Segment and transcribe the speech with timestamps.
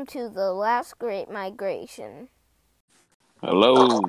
[0.00, 2.28] welcome to the last great migration.
[3.42, 4.00] Hello.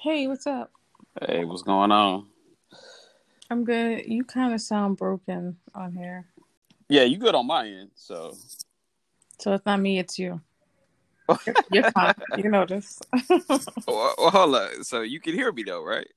[0.00, 0.70] Hey, what's up?
[1.18, 2.26] Hey, what's going on?
[3.48, 4.04] I'm good.
[4.06, 6.26] You kind of sound broken on here.
[6.90, 7.92] Yeah, you good on my end.
[7.94, 8.36] So,
[9.38, 10.42] So it's not me, it's you.
[11.70, 12.14] You're fine.
[12.36, 13.00] You know this.
[13.86, 14.84] well, well, hold on.
[14.84, 16.08] So you can hear me though, right?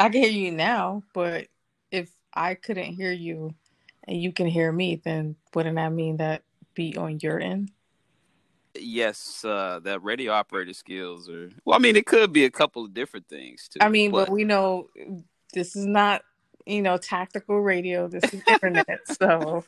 [0.00, 1.46] I can hear you now, but
[1.92, 3.54] if I couldn't hear you
[4.02, 6.42] and you can hear me, then wouldn't that mean that
[6.78, 7.72] be on your end?
[8.78, 11.50] Yes, uh, that radio operator skills are.
[11.64, 13.80] Well, I mean, it could be a couple of different things too.
[13.82, 14.88] I mean, but we know
[15.52, 16.22] this is not,
[16.64, 18.06] you know, tactical radio.
[18.06, 19.00] This is internet.
[19.04, 19.64] so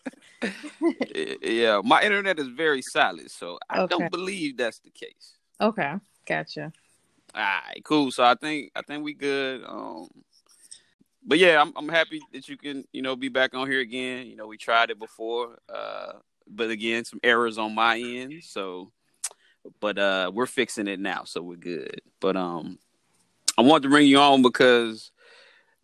[1.43, 3.89] yeah, my internet is very solid, so I Okay.
[3.89, 5.35] don't believe that's the case.
[5.61, 5.95] okay,
[6.27, 6.73] gotcha.
[7.35, 8.13] All right, cool.
[8.13, 9.65] So I think I think we good.
[9.67, 10.09] Um,
[11.27, 14.27] but yeah, I'm I'm happy that you can you know be back on here again.
[14.27, 16.13] You know, we tried it before, uh,
[16.51, 18.43] but again, some errors on my end.
[18.45, 18.91] So,
[19.81, 22.01] but uh, we're fixing it now, so we're good.
[22.21, 22.79] But um,
[23.57, 25.11] I wanted to bring you on because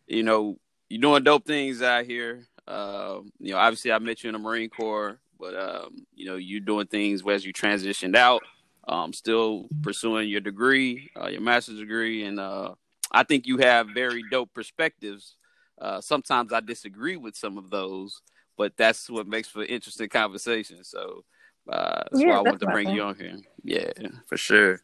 [0.07, 2.47] you know you're doing dope things out here.
[2.67, 6.37] Uh, you know, obviously I met you in the Marine Corps, but um, you know
[6.37, 8.43] you're doing things as you transitioned out
[8.89, 12.75] um, still pursuing your degree, uh, your master's degree, and uh,
[13.11, 15.37] I think you have very dope perspectives.
[15.81, 18.23] Uh, sometimes I disagree with some of those,
[18.57, 20.85] but that's what makes for interesting conversation.
[20.85, 21.25] So
[21.71, 23.39] uh, that's Yeah, why I wanted to bring you on here.
[23.65, 23.91] Yeah,
[24.27, 24.81] for sure.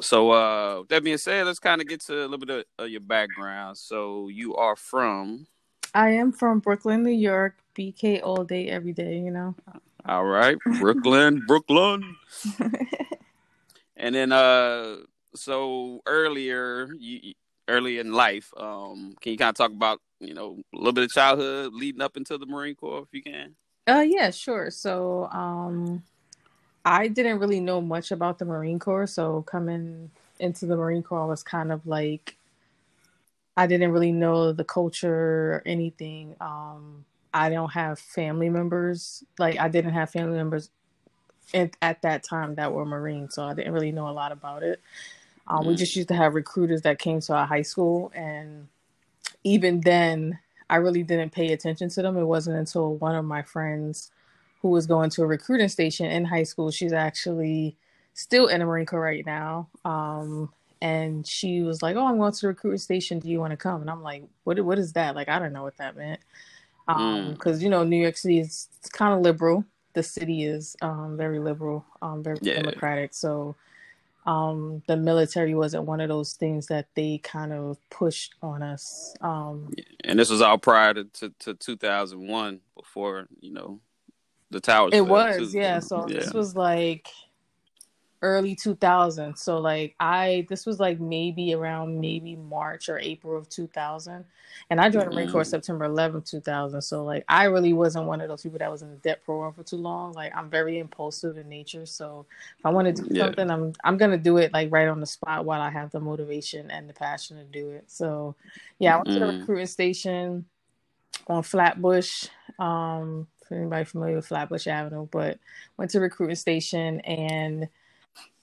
[0.00, 2.90] So uh, that being said, let's kind of get to a little bit of, of
[2.90, 3.78] your background.
[3.78, 5.46] So you are from,
[5.94, 7.56] I am from Brooklyn, New York.
[7.76, 9.54] BK all day, every day, you know.
[10.06, 12.16] all right, Brooklyn, Brooklyn.
[13.96, 14.96] And then, uh,
[15.34, 17.32] so earlier, you,
[17.68, 21.04] early in life, um, can you kind of talk about, you know, a little bit
[21.04, 23.56] of childhood leading up into the Marine Corps, if you can?
[23.86, 24.70] Uh yeah, sure.
[24.70, 26.02] So um
[26.84, 30.10] I didn't really know much about the Marine Corps, so coming
[30.40, 32.36] into the Marine Corps was kind of like
[33.56, 36.36] I didn't really know the culture or anything.
[36.40, 37.04] Um
[37.34, 39.24] I don't have family members.
[39.38, 40.70] Like I didn't have family members
[41.54, 44.62] at, at that time that were Marine, so I didn't really know a lot about
[44.62, 44.80] it.
[45.48, 45.78] Um, We Mm.
[45.78, 48.68] just used to have recruiters that came to our high school, and
[49.46, 52.18] even then, I really didn't pay attention to them.
[52.18, 54.10] It wasn't until one of my friends
[54.62, 56.72] who was going to a recruiting station in high school.
[56.72, 57.76] She's actually
[58.14, 59.68] still in the Marine Corps right now.
[59.84, 60.52] Um,
[60.82, 63.20] and she was like, "Oh, I'm going to the recruiting station.
[63.20, 64.60] Do you want to come?" And I'm like, "What?
[64.60, 65.14] What is that?
[65.14, 66.20] Like, I don't know what that meant."
[66.88, 67.32] Um, Mm.
[67.34, 69.64] because you know, New York City is kind of liberal.
[69.94, 72.54] The city is um very liberal, um, very Yeah.
[72.56, 73.14] democratic.
[73.14, 73.56] So,
[74.26, 79.14] um, the military wasn't one of those things that they kind of pushed on us.
[79.20, 79.70] Um,
[80.04, 83.80] And this was all prior to, to, to 2001, before, you know,
[84.50, 85.58] the towers It was, too.
[85.58, 85.80] yeah.
[85.80, 86.20] So yeah.
[86.20, 87.08] this was like
[88.22, 89.36] early 2000.
[89.36, 94.24] So like I, this was like maybe around maybe March or April of 2000,
[94.70, 95.46] and I joined the Marine Corps Mhm.
[95.46, 96.80] September 11th, 2000.
[96.82, 99.52] So like I really wasn't one of those people that was in the DEP program
[99.52, 100.12] for too long.
[100.12, 102.26] Like I'm very impulsive in nature, so
[102.58, 103.24] if I want to do Yeah.
[103.26, 106.00] something, I'm I'm gonna do it like right on the spot while I have the
[106.00, 107.90] motivation and the passion to do it.
[107.90, 108.36] So
[108.78, 109.40] yeah, I went to the Mhm.
[109.40, 110.46] recruiting station
[111.28, 112.26] on Flatbush.
[112.58, 115.38] Um, if anybody familiar with Flatbush Avenue, but
[115.76, 117.68] went to recruiting station and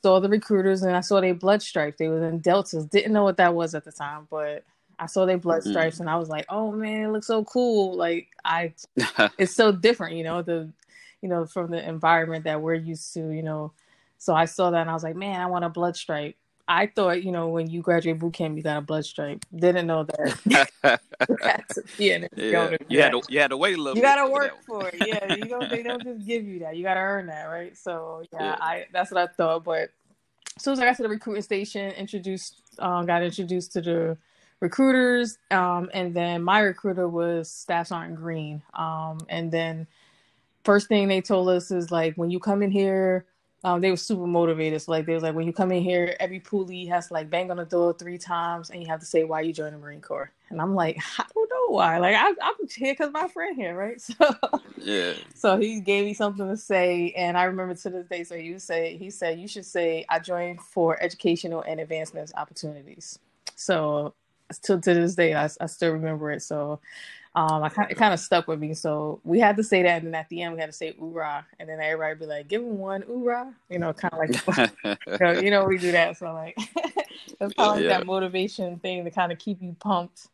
[0.03, 1.97] saw the recruiters and I saw their blood stripes.
[1.99, 2.85] They was in deltas.
[2.87, 4.65] Didn't know what that was at the time, but
[4.99, 5.67] I saw their blood Mm.
[5.69, 7.95] stripes and I was like, oh man, it looks so cool.
[7.97, 8.73] Like I
[9.39, 10.69] it's so different, you know, the
[11.21, 13.73] you know, from the environment that we're used to, you know.
[14.19, 16.35] So I saw that and I was like, man, I want a blood stripe.
[16.67, 19.43] I thought, you know, when you graduate boot camp, you got a blood stripe.
[19.53, 20.39] Didn't know that
[21.29, 22.33] you had to be in it.
[22.35, 22.77] yeah.
[22.87, 24.95] You had to you had to wait a little You bit gotta work for it.
[25.05, 25.69] Yeah, you don't.
[25.69, 26.77] They don't just give you that.
[26.77, 27.75] You gotta earn that, right?
[27.77, 28.57] So yeah, Yeah.
[28.61, 29.65] I that's what I thought.
[29.65, 29.89] But
[30.55, 34.17] as soon as I got to the recruiting station, introduced, um, got introduced to the
[34.61, 38.61] recruiters, um, and then my recruiter was Staff Sergeant Green.
[38.73, 39.85] Um, and then
[40.63, 43.25] first thing they told us is like when you come in here.
[43.65, 44.81] Um, they were super motivated.
[44.81, 47.29] So like they was like, when you come in here, every poolie has to like
[47.29, 49.77] bang on the door three times, and you have to say why you joined the
[49.79, 50.31] Marine Corps.
[50.49, 51.97] And I'm like, I don't know why.
[51.97, 54.01] Like I, I'm here because my friend here, right?
[54.19, 55.13] So Yeah.
[55.33, 58.23] so he gave me something to say, and I remember to this day.
[58.23, 63.17] So he say, he said, you should say, I joined for educational and advancement opportunities.
[63.55, 64.13] So
[64.63, 66.41] to to this day, I, I still remember it.
[66.41, 66.79] So
[67.35, 68.73] um, I kind it kind of stuck with me.
[68.75, 70.93] So we had to say that, and then at the end we had to say
[71.01, 74.35] "oorah," and then everybody be like, "Give him one oorah," you know, kind of like
[75.19, 76.17] you know, you know we do that.
[76.17, 77.89] So like it's kind of like Yeah.
[77.89, 80.27] that motivation thing to kind of keep you pumped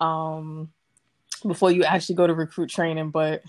[0.00, 0.70] um,
[1.46, 3.10] before you actually go to recruit training.
[3.10, 3.42] But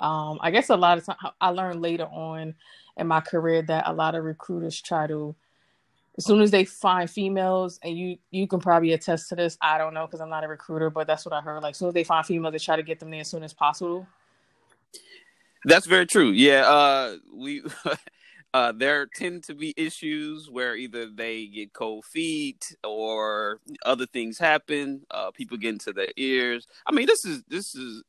[0.00, 2.54] um, I guess a lot of time I learned later on
[2.96, 5.34] in my career that a lot of recruiters try to
[6.18, 9.78] as soon as they find females and you you can probably attest to this i
[9.78, 11.62] don't know because i'm not a recruiter but that's what i heard.
[11.62, 13.42] Like as soon as they find females they try to get them there as soon
[13.42, 14.06] as possible.
[15.64, 16.30] That's very true.
[16.30, 17.62] Yeah uh we
[18.54, 24.38] uh there tend to be issues where either they get cold feet or other things
[24.38, 26.66] happen uh people get into their ears.
[26.86, 28.02] I mean this is this is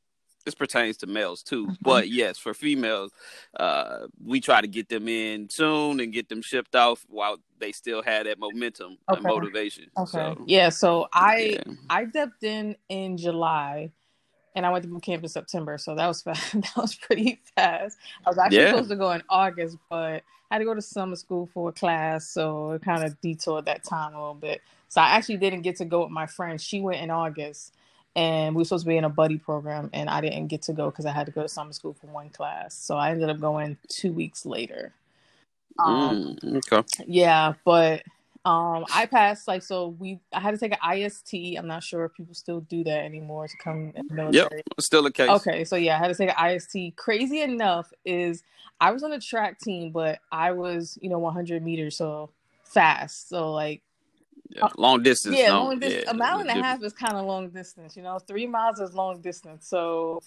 [0.47, 1.65] this pertains to males too.
[1.65, 1.73] Mm-hmm.
[1.81, 3.11] But yes, for females,
[3.59, 7.73] uh, we try to get them in soon and get them shipped off while they
[7.73, 9.17] still had that momentum okay.
[9.17, 9.91] and motivation.
[9.97, 10.09] Okay.
[10.09, 10.69] So, yeah.
[10.69, 11.73] So I yeah.
[11.89, 13.91] I stepped in in July.
[14.55, 16.53] And I went to boot camp in September, so that was fast.
[16.53, 17.95] that was pretty fast.
[18.25, 18.71] I was actually yeah.
[18.71, 21.71] supposed to go in August, but I had to go to summer school for a
[21.71, 24.61] class, so it kind of detoured that time a little bit.
[24.87, 26.59] So I actually didn't get to go with my friend.
[26.59, 27.75] She went in August,
[28.17, 30.73] and we were supposed to be in a buddy program and i didn't get to
[30.73, 32.75] go because i had to go to summer school for one class.
[32.75, 34.93] So i ended up going two weeks later.
[35.79, 37.03] Um, mm, okay.
[37.05, 38.01] yeah but
[38.45, 42.05] um i passed like so we i had to take an ist i'm not sure
[42.05, 44.63] if people still do that anymore to come in the military.
[44.65, 45.29] yep still the case.
[45.29, 48.41] Okay so yeah i had to take an ist crazy enough is
[48.81, 52.31] i was on the track team but i was you know 100 meters so
[52.67, 53.29] fast.
[53.29, 53.81] So like
[54.49, 55.37] yeah, long distance.
[55.37, 56.05] Yeah, long distance.
[56.05, 57.97] Yeah, a mile and a half is kind of long distance.
[57.97, 59.67] You know, three miles is long distance.
[59.67, 60.21] So,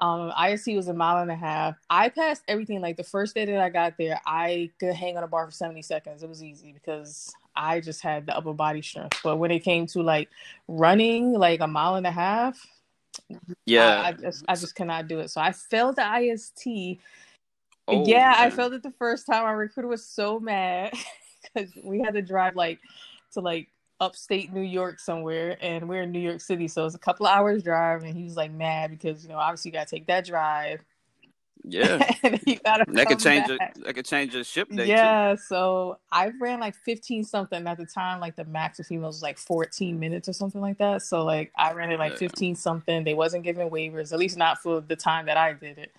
[0.00, 1.76] um, IST was a mile and a half.
[1.90, 2.80] I passed everything.
[2.80, 5.52] Like the first day that I got there, I could hang on a bar for
[5.52, 6.22] seventy seconds.
[6.22, 9.20] It was easy because I just had the upper body strength.
[9.22, 10.30] But when it came to like
[10.68, 12.58] running, like a mile and a half,
[13.64, 15.30] yeah, I, I just I just cannot do it.
[15.30, 16.98] So I failed the IST.
[17.88, 18.34] Oh, yeah, man.
[18.38, 19.44] I failed it the first time.
[19.44, 20.92] Our recruiter was so mad
[21.54, 22.80] because we had to drive like
[23.32, 23.68] to like
[24.00, 27.62] upstate New York somewhere, and we're in New York City, so it's a couple hours
[27.62, 28.02] drive.
[28.02, 30.80] And he was like mad because you know obviously you gotta take that drive.
[31.68, 32.84] Yeah, and you gotta.
[32.88, 33.60] That could change it.
[33.84, 34.86] That could change a ship day.
[34.86, 35.42] Yeah, too.
[35.48, 38.20] so I ran like fifteen something at the time.
[38.20, 41.02] Like the max of females was like fourteen minutes or something like that.
[41.02, 42.18] So like I ran it like yeah.
[42.18, 43.02] fifteen something.
[43.02, 45.92] They wasn't giving waivers, at least not for the time that I did it.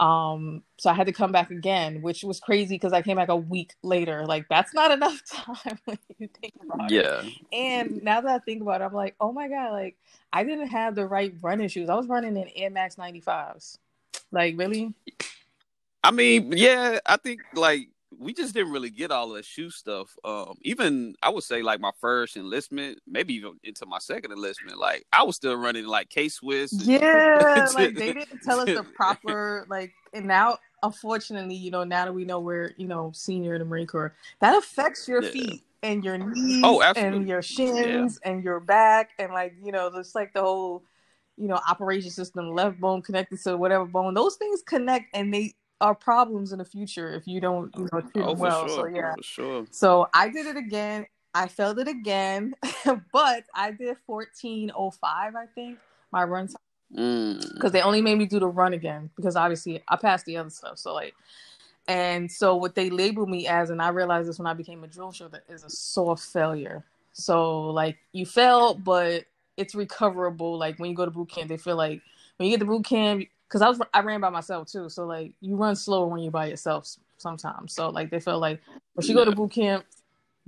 [0.00, 3.28] Um, so I had to come back again, which was crazy because I came back
[3.28, 4.24] a week later.
[4.26, 7.20] Like that's not enough time when you think about yeah.
[7.20, 7.24] it.
[7.52, 7.58] Yeah.
[7.58, 9.96] And now that I think about it, I'm like, oh my god, like
[10.32, 11.90] I didn't have the right running shoes.
[11.90, 13.76] I was running in Air Max 95s.
[14.32, 14.94] Like really?
[16.02, 17.88] I mean, yeah, I think like
[18.20, 20.14] we just didn't really get all the shoe stuff.
[20.24, 24.78] Um, even I would say like my first enlistment, maybe even into my second enlistment,
[24.78, 26.72] like I was still running like K Swiss.
[26.72, 29.92] Yeah, like they didn't tell us the proper like.
[30.12, 33.64] And now, unfortunately, you know, now that we know we're you know senior in the
[33.64, 35.30] Marine Corps, that affects your yeah.
[35.30, 38.30] feet and your knees oh, and your shins yeah.
[38.30, 40.84] and your back and like you know, just like the whole
[41.38, 44.12] you know operation system, left bone connected to whatever bone.
[44.12, 48.00] Those things connect and they are problems in the future if you don't you know
[48.00, 48.66] treat oh, well.
[48.66, 48.76] Sure.
[48.76, 49.66] So yeah, for sure.
[49.70, 51.06] So I did it again.
[51.34, 52.54] I failed it again,
[53.12, 55.34] but I did fourteen oh five.
[55.36, 55.78] I think
[56.12, 56.56] my run time
[56.90, 57.72] because mm.
[57.72, 60.78] they only made me do the run again because obviously I passed the other stuff.
[60.78, 61.14] So like,
[61.86, 64.88] and so what they labeled me as, and I realized this when I became a
[64.88, 66.84] drill instructor, is a soft failure.
[67.12, 69.24] So like you failed, but
[69.56, 70.58] it's recoverable.
[70.58, 72.02] Like when you go to boot camp, they feel like
[72.36, 74.88] when you get to boot camp, because I was I ran by myself too.
[74.88, 76.88] So like you run slower when you're by yourself
[77.18, 77.74] sometimes.
[77.74, 78.60] So like they felt like
[78.94, 79.84] when she go to boot camp,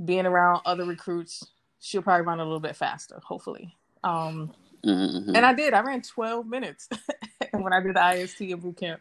[0.05, 1.45] being around other recruits,
[1.81, 3.75] she'll probably run a little bit faster, hopefully.
[4.05, 4.55] Um,
[4.87, 5.35] mm-hmm.
[5.35, 5.75] and I did.
[5.75, 6.89] I ran 12 minutes
[7.51, 9.01] when I did the IST in boot camp.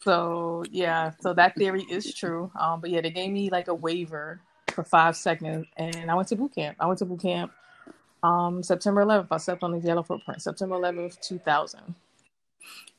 [0.00, 2.50] So yeah, so that theory is true.
[2.58, 4.40] Um, but yeah, they gave me like a waiver
[4.72, 6.76] for five seconds, and I went to boot camp.
[6.80, 7.52] I went to boot camp
[8.24, 9.28] um September 11th.
[9.30, 10.42] I stepped on the yellow footprint.
[10.42, 11.94] September 11th, 2000.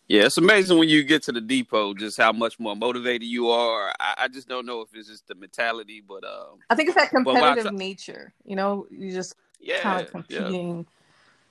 [0.08, 3.50] Yeah, it's amazing when you get to the depot just how much more motivated you
[3.50, 3.94] are.
[4.00, 6.98] I, I just don't know if it's just the mentality, but um, I think it's
[6.98, 8.34] that competitive nature.
[8.46, 10.78] You know, you just yeah, kind of competing.
[10.78, 10.84] Yeah.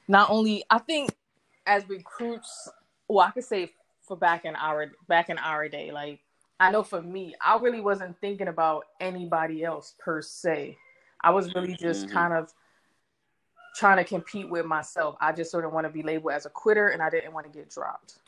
[0.08, 1.14] Not only, I think
[1.66, 2.68] as recruits,
[3.08, 6.20] well, I could say for back in our back in our day, like
[6.60, 10.76] I know for me, I really wasn't thinking about anybody else per se.
[11.22, 12.14] I was really just mm-hmm.
[12.14, 12.52] kind of
[13.76, 15.16] trying to compete with myself.
[15.20, 17.50] I just sort of want to be labeled as a quitter, and I didn't want
[17.50, 18.18] to get dropped.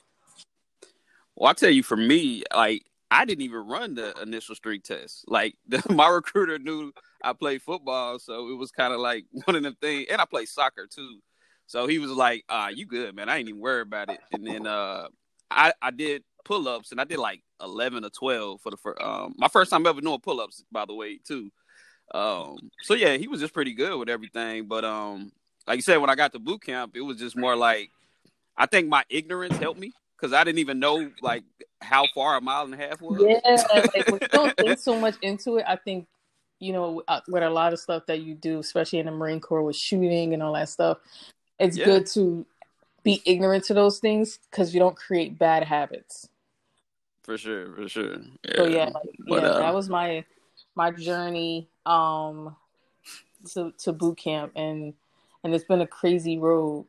[1.36, 5.24] Well, I tell you, for me, like I didn't even run the initial strength test.
[5.28, 9.56] Like the, my recruiter knew I played football, so it was kind of like one
[9.56, 10.06] of them things.
[10.10, 11.20] And I played soccer too,
[11.66, 13.28] so he was like, "Ah, you good, man?
[13.28, 15.08] I ain't even worried about it." And then uh,
[15.50, 19.00] I I did pull ups, and I did like eleven or twelve for the first.
[19.00, 21.50] Um, my first time ever doing pull ups, by the way, too.
[22.12, 24.66] Um, so yeah, he was just pretty good with everything.
[24.66, 25.32] But um,
[25.66, 27.90] like you said, when I got to boot camp, it was just more like
[28.56, 31.44] I think my ignorance helped me Because I didn't even know like
[31.80, 33.22] how far a mile and a half was.
[33.22, 33.38] Yeah,
[33.94, 36.06] like when you don't think so much into it, I think
[36.60, 39.40] you know uh, with a lot of stuff that you do, especially in the Marine
[39.40, 40.98] Corps with shooting and all that stuff,
[41.58, 41.84] it's Yeah.
[41.84, 42.46] good to
[43.02, 46.28] be ignorant to those things because you don't create bad habits.
[47.22, 48.16] For sure, for sure.
[48.56, 50.24] So yeah, like, But, yeah, uh, that was my
[50.74, 52.56] my journey um
[53.52, 54.94] to to boot camp and
[55.42, 56.86] and it's been a crazy road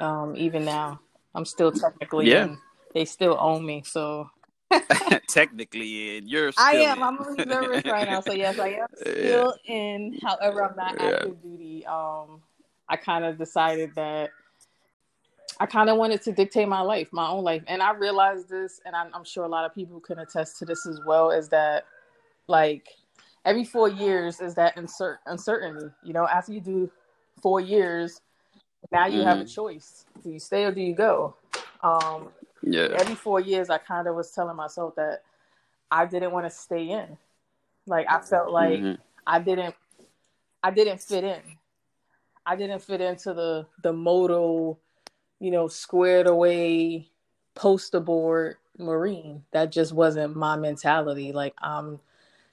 [0.00, 1.00] um even now.
[1.34, 2.44] I'm still technically Yeah.
[2.44, 2.58] in.
[2.94, 4.30] They still own me, so
[5.28, 6.52] technically, and you're.
[6.56, 6.98] I am.
[6.98, 7.02] in.
[7.02, 10.18] I'm a reservist right now, so yes, I am still in.
[10.22, 11.08] However, I'm not Yeah.
[11.08, 11.84] active duty.
[11.86, 12.42] Um,
[12.88, 14.30] I kind of decided that
[15.58, 18.80] I kind of wanted to dictate my life, my own life, and I realized this,
[18.84, 21.30] and I'm, I'm sure a lot of people can attest to this as well.
[21.30, 21.84] Is that
[22.46, 22.88] like
[23.44, 25.86] every four years is that insert uncertainty?
[26.02, 26.90] You know, after you do
[27.40, 28.20] four years,
[28.92, 31.34] now you have a choice: do you stay or do you go?
[31.82, 32.28] Um,
[32.62, 32.88] yeah.
[32.98, 35.22] every four years I kind of was telling myself that
[35.90, 37.16] I didn't want to stay in.
[37.86, 38.98] Like I felt like Mhm.
[39.26, 39.74] I didn't
[40.62, 41.42] I didn't fit in.
[42.46, 44.78] I didn't fit into the the modal,
[45.40, 47.08] you know, squared away
[47.54, 49.44] poster board marine.
[49.52, 51.32] That just wasn't my mentality.
[51.32, 52.00] Like I'm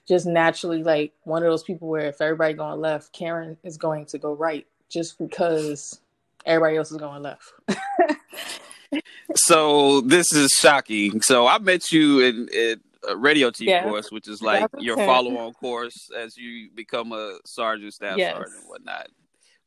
[0.08, 4.06] just naturally like one of those people where if everybody going left, Karen is going
[4.08, 6.02] to go right just because
[6.46, 7.54] everybody else is going left.
[9.36, 11.22] So this is shocking.
[11.22, 14.98] So I met you in, in a uh, radio team course, which is like your
[14.98, 18.34] follow-on course as you become a sergeant, staff Yes.
[18.36, 19.08] sergeant, and whatnot.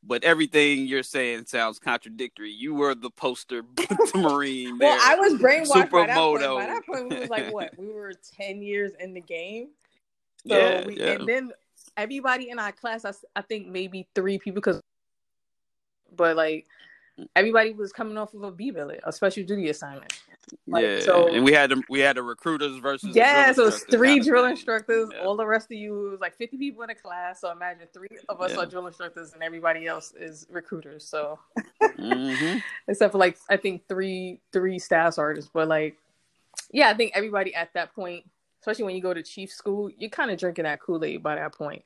[0.07, 2.51] But everything you're saying sounds contradictory.
[2.51, 3.63] You were the poster
[4.15, 4.79] marine.
[4.79, 5.01] Well, there.
[5.03, 6.43] I was brainwashed by that point.
[6.43, 7.71] By that point, we was like what?
[7.79, 9.69] We were ten years in the game.
[10.47, 11.13] So Yeah, we, yeah.
[11.13, 11.51] and then
[11.97, 14.83] everybody in our class, I think maybe three people, because,
[16.17, 16.67] but like
[17.37, 20.13] everybody was coming off of a B billet, a special duty assignment.
[20.67, 23.85] like, yeah, so- and we had the, we had the recruiters versus Yeah, so it's
[23.85, 25.09] three drill instructors.
[25.13, 25.21] Yeah.
[25.25, 27.41] All the rest of you it was like fifty people in a class.
[27.41, 28.61] So imagine three of us Yeah.
[28.63, 31.05] are drill instructors, and everybody else is recruiters.
[31.07, 31.39] So
[31.83, 32.61] Mhm.
[32.89, 35.97] except for like I think three three staff artists, But like,
[36.73, 38.25] yeah, I think everybody at that point,
[38.61, 41.37] especially when you go to chief school, you're kind of drinking that Kool Aid by
[41.37, 41.85] that point.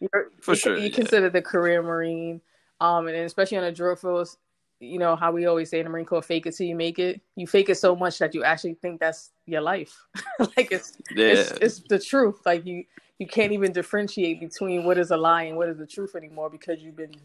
[0.00, 0.94] You're, For you, sure, you yeah.
[0.94, 2.40] consider the career marine,
[2.80, 4.38] um, and then especially on the drill fields.
[4.80, 7.00] You know how we always say in the Marine Corps, "Fake it till you make
[7.00, 9.92] it." You fake it so much that you actually think that's your life.
[10.56, 12.36] like it's Yeah, it's it's the truth.
[12.46, 12.84] Like you
[13.18, 16.48] you can't even differentiate between what is a lie and what is the truth anymore
[16.48, 17.16] because you've been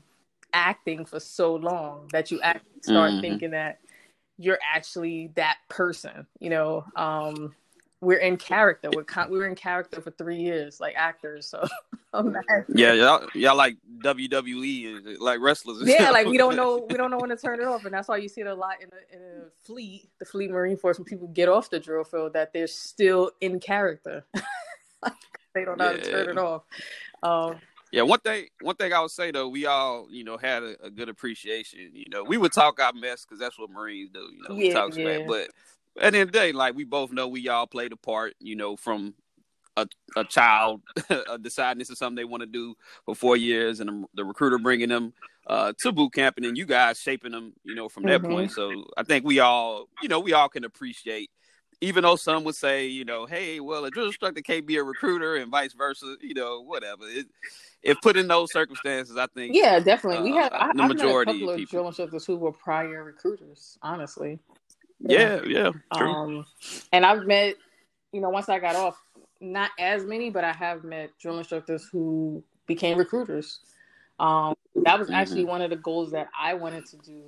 [0.53, 3.21] acting for so long that you actually start Mhm.
[3.21, 3.79] thinking that
[4.39, 6.25] you're actually that person.
[6.39, 7.55] You know, um,
[8.03, 8.89] we're in character.
[8.93, 11.47] We're con- we were in character for three years, like actors.
[11.47, 11.65] So
[12.75, 15.79] yeah, y'all, y'all like WWE, like wrestlers.
[15.79, 17.93] and yeah, like we don't know we don't know when to turn it off, and
[17.93, 20.77] that's why you see it a lot in the, in the fleet, the fleet Marine
[20.77, 24.25] Force, when people get off the drill field, that they're still in character.
[25.01, 25.13] Like,
[25.55, 26.63] they don't know how to turn it off.
[27.23, 27.59] Um,
[27.91, 30.85] Yeah, one thing one thing I would say though, we all you know had a,
[30.85, 31.91] a good appreciation.
[31.93, 34.19] You know, we would talk our mess because that's what Marines do.
[34.19, 35.19] You know, we Yeah, talk smack.
[35.19, 35.25] yeah.
[35.27, 35.49] But
[35.99, 38.33] at the end of the day, like we both know, we all played a part.
[38.39, 39.13] You know, from
[39.77, 40.81] a a child
[41.41, 44.89] deciding this is something they want to do for four years, and the, recruiter bringing
[44.89, 45.13] them
[45.47, 47.53] uh, to boot camp, and then you guys shaping them.
[47.63, 48.29] You know, from that Mhm.
[48.29, 48.51] point.
[48.51, 51.29] So I think we all, you know, we all can appreciate.
[51.81, 54.83] Even though some would say, you know, hey, well, a drill instructor can't be a
[54.83, 57.03] recruiter, and vice versa, you know, whatever.
[57.09, 57.27] It,
[57.81, 60.31] if put in those circumstances, I think yeah, definitely.
[60.31, 62.37] We Uh, had I, the I've majority met a couple of of drill instructors who
[62.37, 63.77] were prior recruiters.
[63.81, 64.39] Honestly,
[65.03, 66.07] Yeah, yeah, true.
[66.07, 66.45] Um,
[66.91, 67.55] and I've met,
[68.11, 68.97] you know, once I got off,
[69.41, 73.59] not as many, but I have met drill instructors who became recruiters.
[74.19, 77.21] Um, that was actually one of the goals that I wanted to do.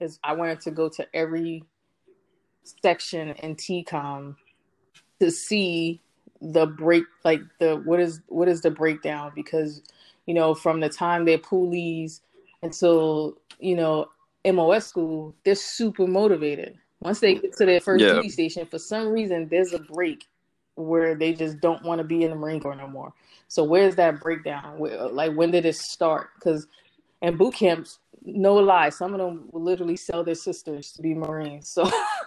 [0.00, 1.64] Is I wanted to go to every
[2.82, 4.36] section in TECOM
[5.20, 6.00] to see
[6.40, 9.32] the break, like the what is what is the breakdown?
[9.34, 9.82] Because
[10.26, 12.20] you know, from the time they're poolies
[12.62, 14.08] until you know
[14.44, 16.76] MOS school, they're super motivated.
[17.02, 18.14] Once they get to their first Yeah.
[18.14, 20.26] duty station, for some reason, there's a break
[20.76, 23.12] where they just don't want to be in the Marine Corps no more.
[23.48, 24.78] So where's that breakdown?
[24.78, 26.30] Where, like when did it start?
[26.36, 26.66] Because
[27.20, 31.12] in boot camps, no lie, some of them will literally sell their sisters to be
[31.14, 31.68] Marines.
[31.68, 31.84] So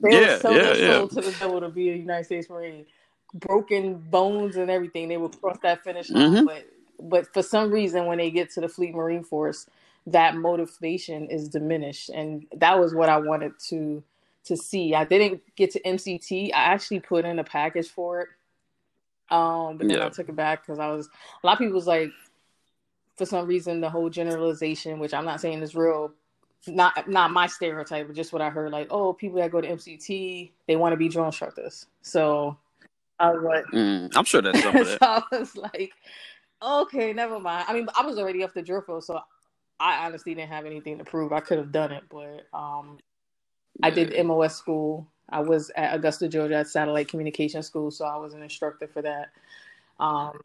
[0.00, 0.98] they Yeah, sell yeah, their yeah.
[0.98, 2.86] soul to the devil to be a United States Marine.
[3.34, 6.44] Broken bones and everything, they will cross that finish line.
[6.44, 6.46] Mhm.
[6.46, 6.66] But
[7.00, 9.66] but for some reason, when they get to the Fleet Marine Force,
[10.06, 14.02] that motivation is diminished, and that was what I wanted to
[14.44, 14.94] to see.
[14.94, 16.48] I didn't get to MCT.
[16.48, 18.28] I actually put in a package for it,
[19.30, 20.06] um, but then Yeah.
[20.06, 21.08] I took it back because I was
[21.42, 22.10] a lot of people was like,
[23.16, 26.12] for some reason, the whole generalization, which I'm not saying is real,
[26.66, 28.72] not not my stereotype, but just what I heard.
[28.72, 31.86] Like, oh, people that go to MCT, they want to be drill instructors.
[32.02, 32.56] So
[33.20, 34.96] I was like, mm, I'm sure that's some of so.
[35.02, 35.92] I was like,
[36.60, 37.66] okay, never mind.
[37.68, 39.20] I mean, I was already off the drill field, so
[39.82, 41.32] I honestly didn't have anything to prove.
[41.32, 42.98] I could have done it, but um,
[43.82, 45.08] I did MOS school.
[45.28, 49.02] I was at Augusta, Georgia, at Satellite Communication School, so I was an instructor for
[49.02, 49.30] that.
[49.98, 50.38] Um,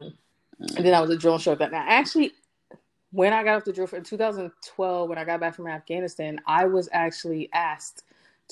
[0.76, 1.68] and then I was a drill instructor.
[1.70, 2.32] Now, actually,
[3.12, 6.64] when I got off the drill in 2012, when I got back from Afghanistan, I
[6.64, 8.02] was actually asked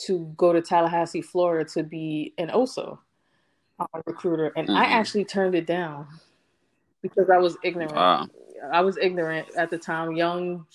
[0.04, 2.98] to go to Tallahassee, Florida, to be an OSO
[3.80, 4.90] uh, recruiter, and I Mhm.
[4.90, 6.06] actually turned it down
[7.02, 7.94] because I was ignorant.
[7.96, 8.28] Wow.
[8.72, 10.66] I was ignorant at the time, young,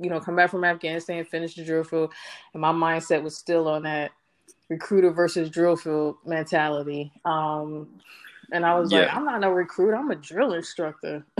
[0.00, 2.12] you know, come back from Afghanistan, finished the drill field,
[2.54, 4.12] and my mindset was still on that
[4.68, 7.12] recruiter versus drill field mentality.
[7.24, 8.00] Um,
[8.52, 11.24] and I was like, I'm not no recruiter, I'm a drill instructor.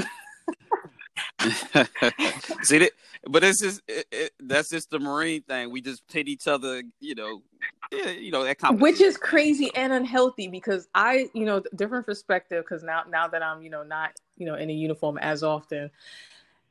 [2.63, 2.93] See that,
[3.29, 5.71] but it's just it, it, that's just the Marine thing.
[5.71, 7.43] We just pit each other, you know.
[7.93, 8.81] Yeah, you know that competition.
[8.83, 13.43] which is crazy and unhealthy because I, you know, different perspective because now now that
[13.43, 15.91] I'm, you know, not, you know, in a uniform as often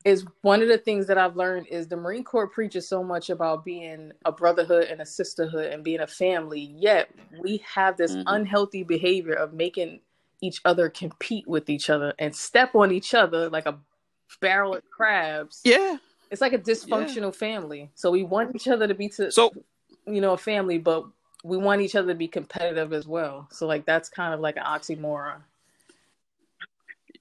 [0.04, 3.30] is one of the things that I've learned is the Marine Corps preaches so much
[3.30, 8.16] about being a brotherhood and a sisterhood and being a family, yet we have this
[8.16, 8.24] Mhm.
[8.28, 10.02] unhealthy behavior of making
[10.42, 13.78] each other compete with each other and step on each other like a
[14.40, 15.62] barrel of crabs.
[15.64, 15.98] Yeah.
[16.32, 17.92] It's like a dysfunctional family.
[17.94, 19.54] So we want each other to be to So
[20.06, 21.06] you know, a family, but
[21.44, 23.48] we want each other to be competitive as well.
[23.52, 25.42] So like that's kind of like an oxymoron.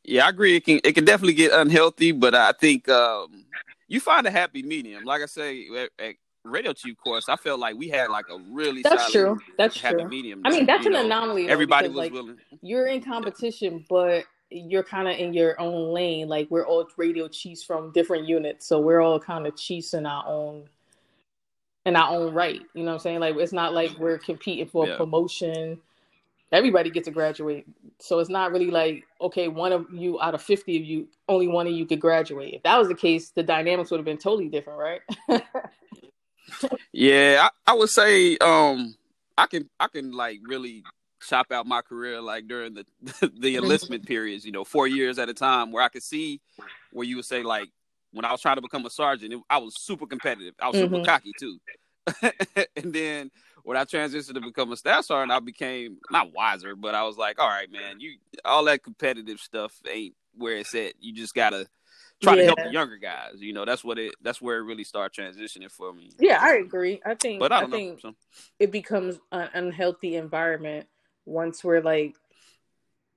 [0.05, 0.57] yeah, I agree.
[0.57, 3.45] It can it can definitely get unhealthy, but I think um,
[3.89, 5.05] you find a happy medium.
[5.05, 8.39] Like I say, at, at Radio Chief course, I felt like we had like a
[8.51, 9.39] really That's true.
[9.59, 10.09] That's happy true.
[10.09, 10.43] medium.
[10.45, 11.05] I mean, that's you an know.
[11.05, 11.47] anomaly.
[11.47, 12.39] Though, Everybody because, was like willing.
[12.63, 16.29] you're in competition, but you're kind of in your own lane.
[16.29, 20.07] Like we're all radio chiefs from different units, so we're all kind of chiefs in
[20.07, 20.65] our own
[21.87, 22.61] in our own right.
[22.75, 23.21] You know what I'm saying?
[23.21, 24.95] Like it's not like we're competing for Yeah.
[24.95, 25.81] a promotion.
[26.53, 27.65] Everybody gets to graduate,
[28.01, 31.47] so it's not really like okay, one of you out of fifty of you, only
[31.47, 32.55] one of you could graduate.
[32.55, 35.01] If that was the case, the dynamics would have been totally different, right?
[36.93, 38.95] Yeah, I, I would say um
[39.39, 40.83] I can I can like really
[41.23, 42.85] chop out my career like during the
[43.39, 46.41] the enlistment periods, you know, four years at a time, where I could see
[46.93, 47.69] where you would say like
[48.13, 50.55] when I was trying to become a sergeant, it, I was super competitive.
[50.61, 51.05] I was super Mhm.
[51.05, 51.59] cocky too.
[52.77, 53.31] and then
[53.63, 57.17] when I transitioned to become a staff sergeant, I became not wiser, but I was
[57.17, 60.95] like, all right, man, you all that competitive stuff ain't where it's at.
[61.01, 61.69] You just gotta
[62.23, 63.35] try to help the younger guys.
[63.39, 66.11] You know, that's what it that's where it really started transitioning for me.
[66.19, 67.01] yeah, I agree.
[67.05, 67.39] I think.
[67.39, 67.71] But I I, know.
[67.71, 68.03] think
[68.59, 70.87] it becomes an unhealthy environment
[71.27, 72.15] once we're like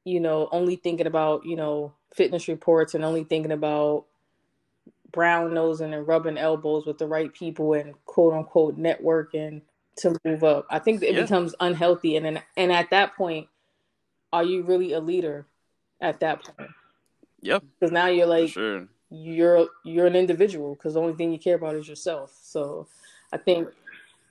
[0.05, 4.05] you know only thinking about you know fitness reports and only thinking about
[5.13, 9.61] brown nosing and rubbing elbows with the right people and quote unquote networking
[9.95, 11.21] to move up i think it Yeah.
[11.21, 13.47] becomes unhealthy and then and at that point
[14.33, 15.45] are you really a leader
[16.01, 16.69] at that point
[17.41, 18.87] Yep, because now you're like sure.
[19.09, 22.35] you're you're an individual because the only thing you care about is yourself.
[22.41, 22.87] So
[23.33, 23.67] I think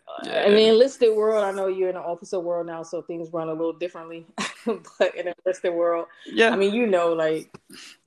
[0.09, 0.47] uh, Yeah.
[0.47, 3.49] in the enlisted world, I know you're in the officer world now, so things run
[3.49, 4.27] a little differently.
[4.67, 7.51] but in the enlisted world, Yeah, I mean, you know, like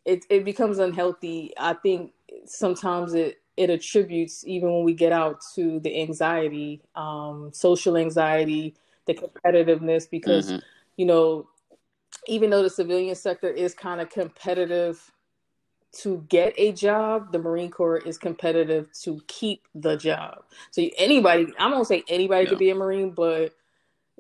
[0.05, 1.53] it it becomes unhealthy.
[1.57, 2.11] I think
[2.45, 8.75] sometimes it it attributes even when we get out to the anxiety, um, social anxiety,
[9.05, 10.62] the competitiveness, because Mhm.
[10.97, 11.47] you know,
[12.27, 15.12] even though the civilian sector is kind of competitive
[15.91, 20.43] to get a job, the Marine Corps is competitive to keep the job.
[20.71, 22.49] So anybody, I'm gonna say anybody Yeah.
[22.49, 23.53] could be a Marine, but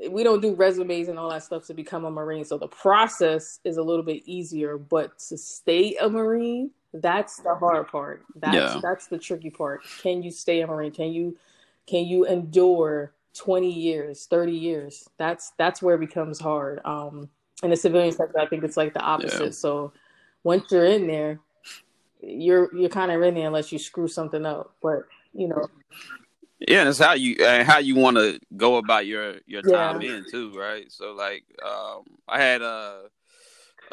[0.09, 2.45] we don't do resumes and all that stuff to become a Marine.
[2.45, 7.55] So the process is a little bit easier, but to stay a Marine, that's the
[7.55, 8.23] hard part.
[8.35, 8.79] That's Yeah.
[8.81, 9.81] that's the tricky part.
[10.01, 10.91] Can you stay a Marine?
[10.91, 11.37] Can you
[11.87, 15.07] can you endure 20 years, 30 years?
[15.17, 16.81] That's that's where it becomes hard.
[16.85, 17.29] Um
[17.63, 19.43] in the civilian sector, I think it's like the opposite.
[19.45, 19.49] Yeah.
[19.51, 19.93] So
[20.43, 21.39] once you're in there,
[22.21, 24.73] you're you're kind of in there unless you screw something up.
[24.81, 25.03] But
[25.33, 25.69] you know,
[26.59, 29.91] Yeah, and it's how you uh, how you want to go about your your Yeah.
[29.91, 30.91] time in too, right?
[30.91, 33.09] So like, um, I had a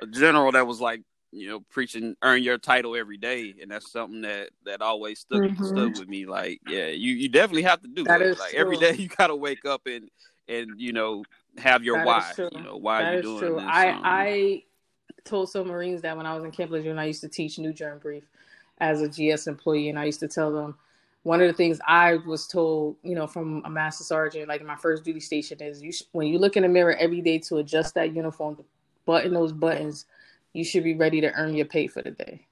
[0.01, 3.91] a general that was like, you know, preaching earn your title every day, and that's
[3.91, 5.65] something that that always stuck Mhm.
[5.65, 6.27] stuck with me.
[6.27, 9.65] Like, yeah, you you definitely have to do That like every day, you gotta wake
[9.65, 10.09] up and
[10.49, 11.25] and you know
[11.59, 12.33] have your That why.
[12.53, 13.57] You know, why That are you doing true.
[13.57, 13.65] this?
[13.67, 14.63] I Um, I
[15.25, 17.73] told some Marines that when I was in Camp Lejeune, I used to teach New
[17.73, 18.25] Join Brief
[18.79, 20.77] as a GS employee, and I used to tell them
[21.23, 24.75] one of the things I was told, you know, from a master sergeant, like my
[24.77, 27.59] first duty station, is you sh- when you look in the mirror every day to
[27.59, 28.59] adjust that uniform,
[29.07, 30.07] button those buttons,
[30.53, 32.47] you should be ready to earn your pay for the day.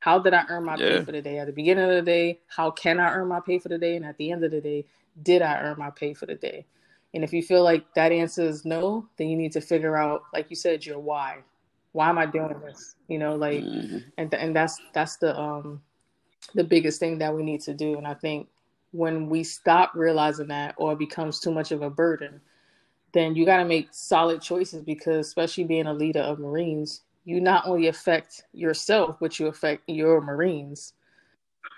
[0.00, 0.98] How did I earn my Yeah.
[0.98, 1.38] pay for the day?
[1.38, 3.96] At the beginning of the day, how can I earn my pay for the day?
[3.96, 4.84] And at the end of the day,
[5.22, 6.66] did I earn my pay for the day?
[7.14, 10.24] And if you feel like that answer is no, then you need to figure out,
[10.32, 11.44] like you said, your why.
[11.92, 12.96] Why am I doing this?
[13.08, 14.04] You know, like, Mhm.
[14.16, 15.82] and and that's that's the um
[16.54, 17.96] the biggest thing that we need to do.
[17.96, 18.48] And I think
[18.92, 22.40] when we stop realizing that, or it becomes too much of a burden,
[23.12, 27.40] then you got to make solid choices because, especially being a leader of Marines, you
[27.40, 30.94] not only affect yourself, but you affect your Marines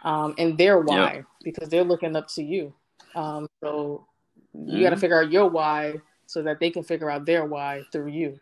[0.04, 2.72] um, and their why because they're looking up to you.
[3.14, 4.06] Um, so
[4.54, 7.82] you got to figure out your why so that they can figure out their why
[7.92, 8.38] through you.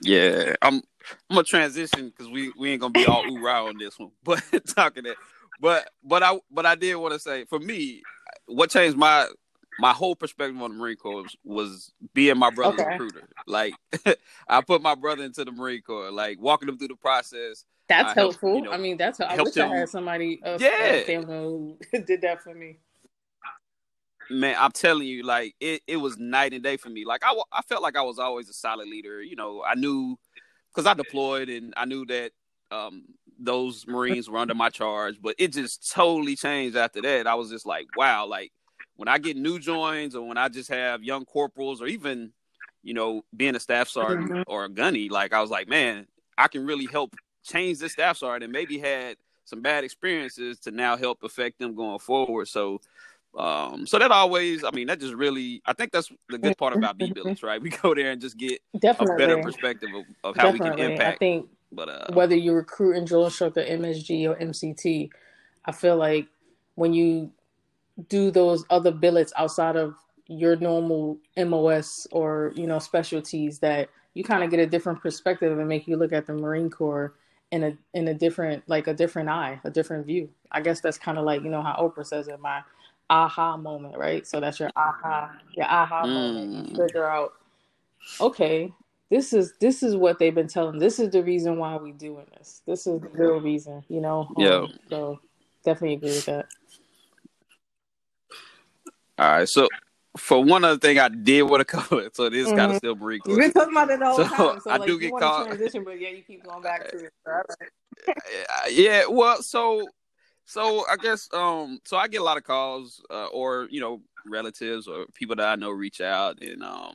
[0.00, 0.82] Yeah, I'm
[1.30, 4.10] I'm gonna transition because we we ain't gonna be all oorah on this one.
[4.24, 5.16] But talking that,
[5.60, 8.02] but but I but I did want to say for me,
[8.46, 9.26] what changed my
[9.78, 12.90] my whole perspective on the Marine Corps was, was being my brother's Okay.
[12.90, 13.28] recruiter.
[13.46, 13.74] Like
[14.48, 17.64] I put my brother into the Marine Corps, like walking him through the process.
[17.88, 18.56] That's I helped, helpful.
[18.56, 21.20] you know, I mean, that's how I helped wish I had somebody, a, Yeah.
[21.22, 22.78] who did that for me.
[24.30, 27.04] man, I'm telling you, like it, it was night and day for me.
[27.04, 29.22] Like I, I felt like I was always a solid leader.
[29.22, 30.18] You know, I knew
[30.72, 32.32] because I deployed and I knew that
[32.70, 33.04] um,
[33.38, 35.16] those Marines were under my charge.
[35.20, 37.26] But it just totally changed after that.
[37.26, 38.52] I was just like, wow, like
[39.02, 42.30] when I get new joins or when I just have young corporals or even,
[42.84, 44.44] you know, being a staff sergeant Mhm.
[44.46, 46.06] or a gunny, like I was like, man,
[46.38, 50.70] I can really help change this staff sergeant and maybe had some bad experiences to
[50.70, 52.46] now help affect them going forward.
[52.46, 52.80] So
[53.36, 56.72] um, so that always, I mean, that just really, I think that's the good part
[56.72, 57.60] about B billets, right?
[57.60, 59.16] We go there and just get Definitely.
[59.16, 60.82] a better perspective of, of how we Definitely.
[60.84, 61.18] can I impact.
[61.18, 65.10] think But uh, whether you're recruiting drill instructor, MSG, or MCT,
[65.64, 66.28] I feel like
[66.76, 67.32] when you
[68.08, 69.94] do those other billets outside of
[70.28, 75.58] your normal MOS or you know specialties, that you kind of get a different perspective
[75.58, 77.14] and make you look at the Marine Corps
[77.50, 80.28] in a in a different like a different eye, a different view.
[80.50, 82.62] I guess that's kind of like you know how Oprah says it, my
[83.10, 84.26] aha moment, right?
[84.26, 86.68] So that's your aha, your aha moment.
[86.68, 86.86] You Mm.
[86.86, 87.32] figure out,
[88.20, 88.72] okay,
[89.10, 90.78] this is this is what they've been telling.
[90.78, 92.62] This is the reason why we're doing this.
[92.66, 94.20] This is the real reason, you know.
[94.30, 94.66] Um, Yeah.
[94.88, 95.20] So
[95.64, 96.46] definitely agree with that.
[99.18, 99.48] All right.
[99.48, 99.68] So
[100.16, 102.08] for one other thing, I did want to cover.
[102.12, 102.70] So this kind Mhm.
[102.70, 103.16] of still Corps.
[103.26, 104.60] You've been talking about it all the whole So, time.
[104.60, 106.98] So I like do you get caught- transition, but yeah, you keep going back to
[107.04, 107.12] it.
[107.26, 107.68] All right.
[108.70, 109.86] Yeah well so
[110.44, 114.00] so i guess um so i get a lot of calls uh, or you know
[114.26, 116.92] relatives or people that i know reach out and um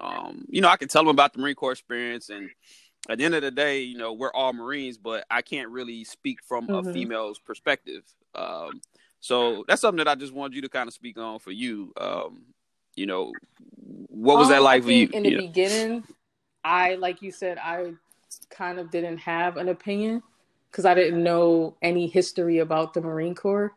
[0.00, 2.48] um you know i can tell them about the marine corps experience and
[3.08, 6.02] at the end of the day you know we're all marines but i can't really
[6.02, 6.92] speak from a Mhm.
[6.92, 8.02] female's perspective
[8.34, 8.80] um
[9.22, 11.92] so that's something that i just wanted you to kind of speak on for you
[11.98, 12.42] um
[12.96, 13.32] you know
[14.08, 15.42] what was Um, that like for you, In the you know?
[15.42, 16.04] beginning,
[16.64, 17.92] I like you said, I
[18.50, 20.22] kind of didn't have an opinion
[20.70, 23.72] because I didn't know any history about the Marine Corps.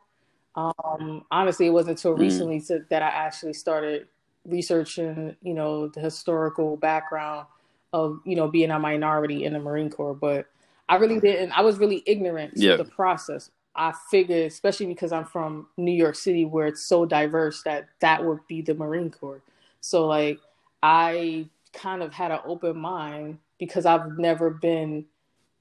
[0.56, 2.20] Um, honestly, it wasn't until Mm.
[2.20, 4.08] recently to, that I actually started
[4.46, 7.48] researching, you know, the historical background
[7.92, 10.14] of, you know, being a minority in the Marine Corps.
[10.14, 10.48] But
[10.88, 11.52] I really didn't.
[11.52, 13.52] I was really ignorant to the process.
[13.76, 18.24] I figured, especially because I'm from New York City, where it's so diverse, that that
[18.24, 19.42] would be the Marine Corps.
[19.82, 20.40] So like
[20.82, 25.06] I kind of had an open mind because I've never been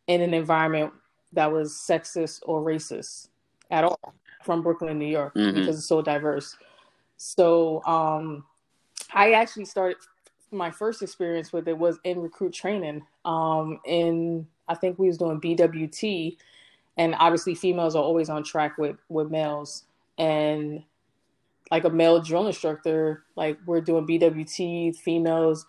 [0.07, 0.93] in an environment
[1.33, 3.29] that was sexist or racist
[3.71, 3.99] at all
[4.43, 5.55] from Brooklyn, New York, Mhm.
[5.55, 6.57] because it's so diverse.
[7.17, 8.45] So um,
[9.13, 9.97] I actually started
[10.51, 13.05] my first experience with it was in recruit training.
[13.25, 16.39] Um, in I think we was doing BWT,
[16.97, 19.85] and obviously females are always on track with with males,
[20.19, 20.83] and
[21.71, 25.67] like a male drill instructor, like we're doing BWT, females,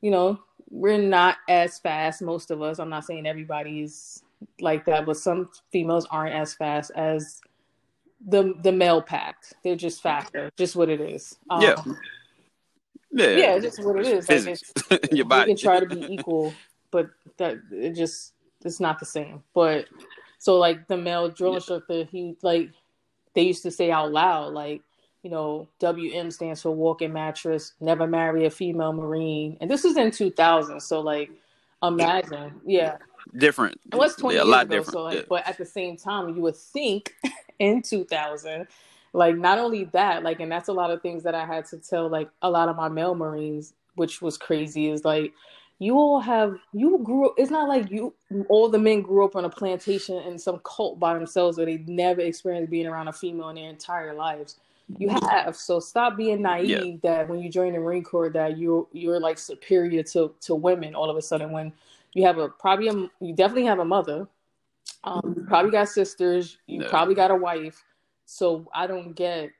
[0.00, 2.78] you know, we're not as fast, most of us.
[2.78, 4.22] I'm not saying everybody's
[4.60, 7.40] like that, but some females aren't as fast as
[8.26, 9.36] the the male pack.
[9.64, 11.36] They're just faster, just what it is.
[11.48, 11.84] Um, Yeah.
[13.12, 14.28] yeah yeah, it's just what it is.
[14.28, 14.72] Like, physics
[15.12, 16.54] your body we can try to be equal,
[16.90, 19.42] but that it just it's not the same.
[19.54, 19.86] But
[20.40, 22.70] so like the male drill instructor, he like
[23.34, 24.80] they used to say out loud, like,
[25.22, 29.58] you know, WM stands for walking mattress, never marry a female marine.
[29.60, 31.30] And this is in two thousand, so like
[31.82, 32.58] imagine.
[32.64, 32.96] Yeah.
[33.36, 34.78] different It was 20 yeah, a lot ago.
[34.78, 35.22] different So, like, yeah.
[35.28, 37.14] but at the same time, you would think
[37.58, 38.66] in 2000,
[39.12, 41.76] like, not only that, like, and that's a lot of things that I had to
[41.76, 45.34] tell, like, a lot of my male Marines, which was crazy, is like,
[45.80, 48.14] you all have, you grew up, it's not like you,
[48.48, 51.78] all the men grew up on a plantation in some cult by themselves where they
[51.86, 54.58] never experienced being around a female in their entire lives.
[54.98, 58.88] You have so stop being naive that when you join the Marine Corps that you're
[58.92, 61.72] you're like superior to to women all of a sudden when
[62.12, 62.92] you have a probably a,
[63.24, 64.26] you definitely have a mother.
[65.04, 66.58] Um, you probably got sisters.
[66.66, 66.88] You No.
[66.88, 67.84] probably got a wife.
[68.26, 69.52] So I don't get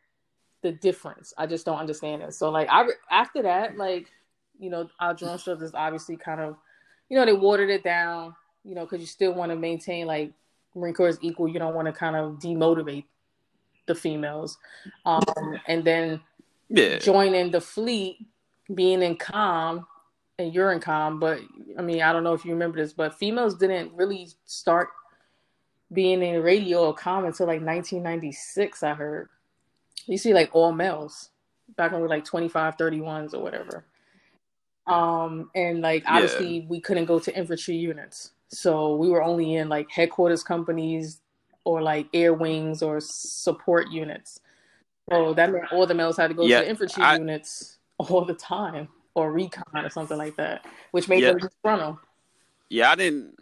[0.62, 1.32] the difference.
[1.38, 2.34] I just don't understand it.
[2.34, 4.10] So like I after that, like
[4.60, 6.56] you know, our drone stuff is obviously kind of,
[7.08, 8.34] you know, they watered it down.
[8.62, 10.32] You know, because you still want to maintain like
[10.74, 11.48] Marine Corps is equal.
[11.48, 13.04] You don't want to kind of demotivate
[13.86, 14.58] the females.
[15.06, 16.20] Um, and then
[16.68, 16.98] Yeah.
[16.98, 18.18] joining the fleet,
[18.74, 19.86] being in com,
[20.38, 21.40] and you're in com, but
[21.78, 24.88] I mean, I don't know if you remember this, but females didn't really start
[25.92, 29.28] being in radio or com until like 1996, I heard.
[30.06, 31.30] You see, like all males
[31.76, 33.84] back when we were like 25, 31s or whatever.
[34.86, 36.14] Um, and like Yeah.
[36.14, 41.20] obviously we couldn't go to infantry units, so we were only in like headquarters companies
[41.64, 44.40] or like air wings or support units.
[45.10, 48.24] So that meant all the males had to go Yeah, to infantry I- units all
[48.24, 51.32] the time or recon or something like that, which made Yeah.
[51.32, 51.98] them disgruntled.
[52.68, 53.36] Yeah, I didn't.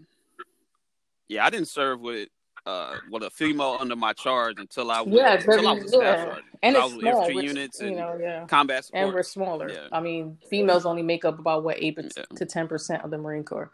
[1.29, 2.29] Yeah, I didn't serve with
[2.69, 5.89] uh with a female under my charge until I was Yeah, until I was a
[5.89, 6.45] staff sergeant.
[6.63, 8.47] And I it's was small, infantry which, units you and know, yeah.
[8.47, 9.05] combat support.
[9.05, 9.71] And we're smaller.
[9.71, 9.89] Yeah.
[9.93, 11.99] I mean, females only make up about what eight
[12.37, 13.71] to ten percent of the Marine Corps.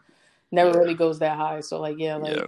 [0.51, 1.59] Never really goes that high.
[1.59, 2.47] So like, yeah, like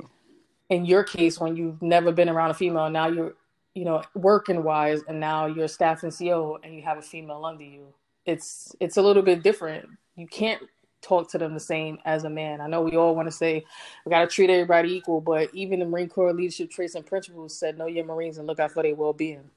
[0.69, 3.33] in your case, when you've never been around a female, now you're,
[3.73, 7.43] you know, working wise, and now you're a staff NCO and you have a female
[7.45, 7.93] under you.
[8.25, 9.87] It's it's a little bit different.
[10.15, 10.61] You can't
[11.01, 12.61] talk to them the same as a man.
[12.61, 13.65] I know we all want to say
[14.05, 17.57] we got to treat everybody equal, but even the Marine Corps leadership traits and principles
[17.57, 19.49] said know your Marines and look out for their well being.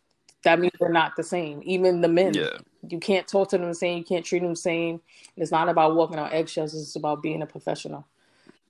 [0.42, 1.61] That means we're not the same.
[1.64, 3.98] Even the men, yeah, you can't talk to them the same.
[3.98, 5.00] You can't treat them the same.
[5.37, 6.74] It's not about walking on eggshells.
[6.74, 8.07] It's about being a professional.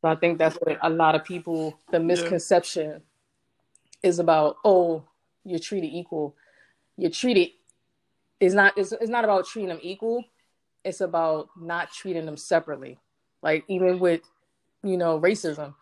[0.01, 3.03] So I think that's what a lot of people, the misconception
[4.03, 5.05] is about, oh,
[5.45, 6.35] you're treated equal.
[6.97, 7.51] You're treated,
[8.41, 10.25] it's not, it's, it's not about treating them equal.
[10.85, 12.99] It's about not treating them separately.
[13.43, 14.23] Like even with,
[14.83, 15.75] you know, racism,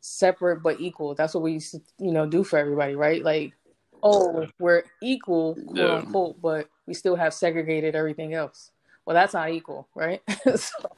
[0.00, 1.14] separate but equal.
[1.14, 3.22] That's what we used to, you know, do for everybody, right?
[3.22, 3.54] Like,
[4.02, 5.94] oh, we're equal, quote Yeah.
[5.96, 8.70] unquote, but we still have segregated everything else.
[9.06, 10.22] Well, that's not equal, right?
[10.56, 10.90] so,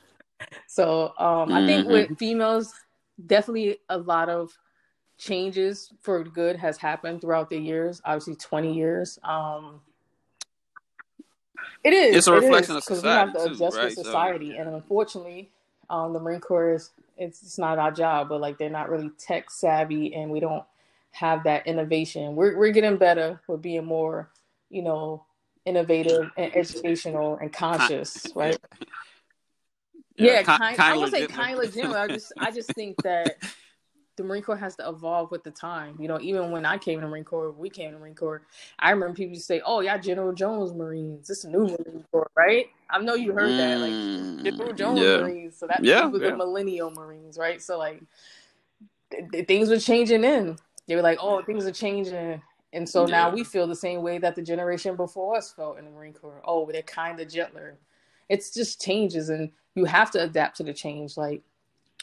[0.66, 2.72] so um, I think with females,
[3.26, 4.56] definitely a lot of
[5.18, 8.00] changes for good has happened throughout the years.
[8.04, 9.18] Obviously, twenty years.
[9.24, 9.80] Um,
[11.84, 12.16] it is.
[12.16, 13.84] It's a it reflection is, of 'cause we have to society, too, adjust right?
[13.86, 15.50] with So- society, and unfortunately,
[15.90, 19.10] um, the Marine Corps is it's, it's not our job, but like they're not really
[19.18, 20.64] tech savvy, and we don't
[21.12, 22.36] have that innovation.
[22.36, 23.40] We're we're getting better.
[23.46, 24.30] We're being more,
[24.68, 25.24] you know,
[25.64, 28.58] innovative and educational and conscious, right?
[30.16, 31.96] Yeah, Ki- kind, I would say legit- kind of legitimate.
[31.96, 33.36] I just I just think that
[34.16, 35.96] the Marine Corps has to evolve with the time.
[36.00, 38.14] You know, even when I came to the Marine Corps, we came to the Marine
[38.14, 38.42] Corps.
[38.78, 41.28] I remember people say, "Oh, yeah, General Jones Marines.
[41.28, 44.72] This is a new Marine Corps, right?" I know you heard that, like Mm, General
[44.72, 45.16] Jones yeah.
[45.18, 45.56] Marines.
[45.56, 46.30] So that Yeah, these yeah.
[46.30, 47.60] the Millennial Marines, right?
[47.60, 48.02] So like
[49.10, 50.58] th- th- things were changing in.
[50.86, 54.18] They were like, "Oh, things are changing." And so now we feel the same way
[54.18, 56.42] that the generation before us felt in the Marine Corps.
[56.44, 57.78] Oh, they're kind of gentler.
[58.28, 61.16] It's just changes, and you have to adapt to the change.
[61.16, 61.42] Like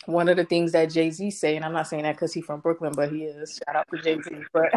[0.05, 2.45] one of the things that Jay Z say, and I'm not saying that because he's
[2.45, 3.59] from Brooklyn, but he is.
[3.65, 4.43] Shout out to Jay Z.
[4.51, 4.71] But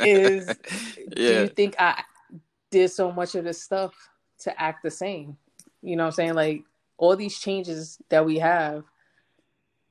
[0.00, 0.46] is
[1.16, 2.02] do you think I
[2.70, 3.94] did so much of this stuff
[4.40, 5.36] to act the same?
[5.82, 6.34] You know what I'm saying?
[6.34, 6.64] Like
[6.98, 8.84] all these changes that we have,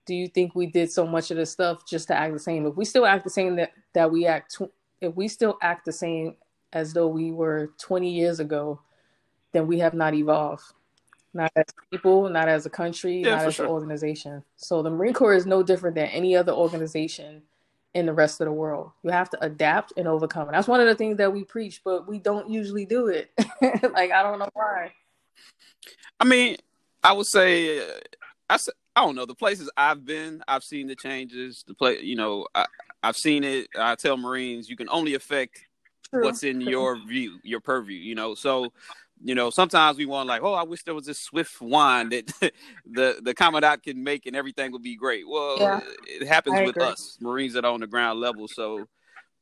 [0.06, 2.66] do you think we did so much of this stuff just to act the same?
[2.66, 5.86] If we still act the same that, that we act, tw- if we still act
[5.86, 6.36] the same
[6.74, 8.82] as though we were 20 years ago,
[9.52, 10.64] then we have not evolved.
[11.34, 13.66] Not as people, not as a country, Yeah, not as sure.
[13.66, 14.44] an organization.
[14.56, 17.44] So the Marine Corps is no different than any other organization
[17.94, 18.92] in the rest of the world.
[19.04, 20.48] You have to adapt and overcome.
[20.48, 23.32] And that's one of the things that we preach, but we don't usually do it.
[23.94, 24.94] like I don't know why.
[26.20, 26.58] I mean,
[27.04, 27.94] I would say, uh,
[28.50, 28.58] I
[29.06, 30.44] don't know the places I've been.
[30.48, 31.64] I've seen the changes.
[31.66, 32.66] The play, you know, I,
[33.02, 33.68] I've seen it.
[33.78, 35.64] I tell Marines, you can only affect
[36.10, 36.24] True.
[36.24, 37.98] what's in your view, your purview.
[37.98, 38.74] You know, so
[39.24, 42.28] you know sometimes we want like, oh, I wish there was this swift wand that
[42.86, 45.28] the the commandant can make and everything would be great.
[45.28, 45.80] Well, Yeah.
[46.08, 46.88] it happens I with agree.
[46.88, 48.48] us Marines that are on the ground level.
[48.48, 48.88] So.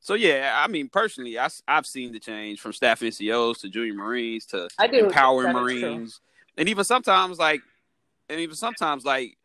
[0.00, 3.94] So yeah, I mean personally, I, I've seen the change from staff NCOs to junior
[3.94, 5.06] Marines to I do.
[5.06, 5.80] empowering That is true.
[5.90, 6.20] Marines,
[6.56, 7.62] and even sometimes like,
[8.28, 9.36] and even sometimes like,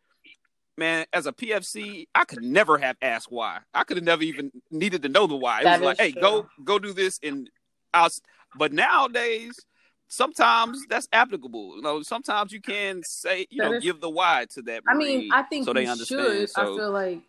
[0.78, 3.58] man, as a PFC, I could never have asked why.
[3.74, 5.62] I could have never even needed to know the why.
[5.62, 6.20] It That was like, hey, true.
[6.22, 7.50] go go do this, and
[7.92, 8.10] I'll.
[8.56, 9.58] But nowadays,
[10.08, 11.76] sometimes that's applicable.
[11.76, 14.82] You know, sometimes you can say, you That know, is- give the why to that.
[14.88, 16.20] I mean, I think so they you understand.
[16.20, 16.50] should.
[16.50, 17.20] So I feel like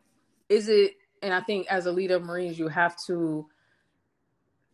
[0.49, 3.47] is it and I think as a leader of Marines you have to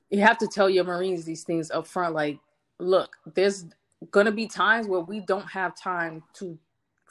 [0.09, 2.39] you have to tell your Marines these things up front like
[2.79, 3.65] look, there's
[4.09, 6.57] gonna be times where we don't have time to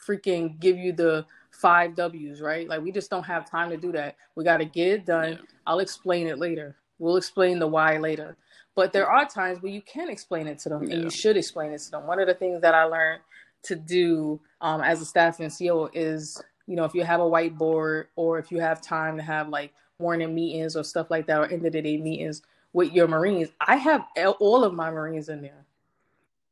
[0.05, 2.67] freaking give you the five W's, right?
[2.67, 4.15] Like we just don't have time to do that.
[4.35, 5.33] We got to get it done.
[5.33, 5.37] Yeah.
[5.67, 6.75] I'll explain it later.
[6.99, 8.35] We'll explain the why later.
[8.75, 11.71] But there are times where you can explain it to them, and you should explain
[11.71, 12.07] it to them.
[12.07, 13.21] One of the things that I learned
[13.63, 18.05] to do um, as a staff NCO is, you know, if you have a whiteboard
[18.15, 21.45] or if you have time to have like morning meetings or stuff like that, or
[21.45, 22.41] end of the day meetings
[22.73, 24.05] with your Marines, I have
[24.39, 25.65] all of my Marines in there.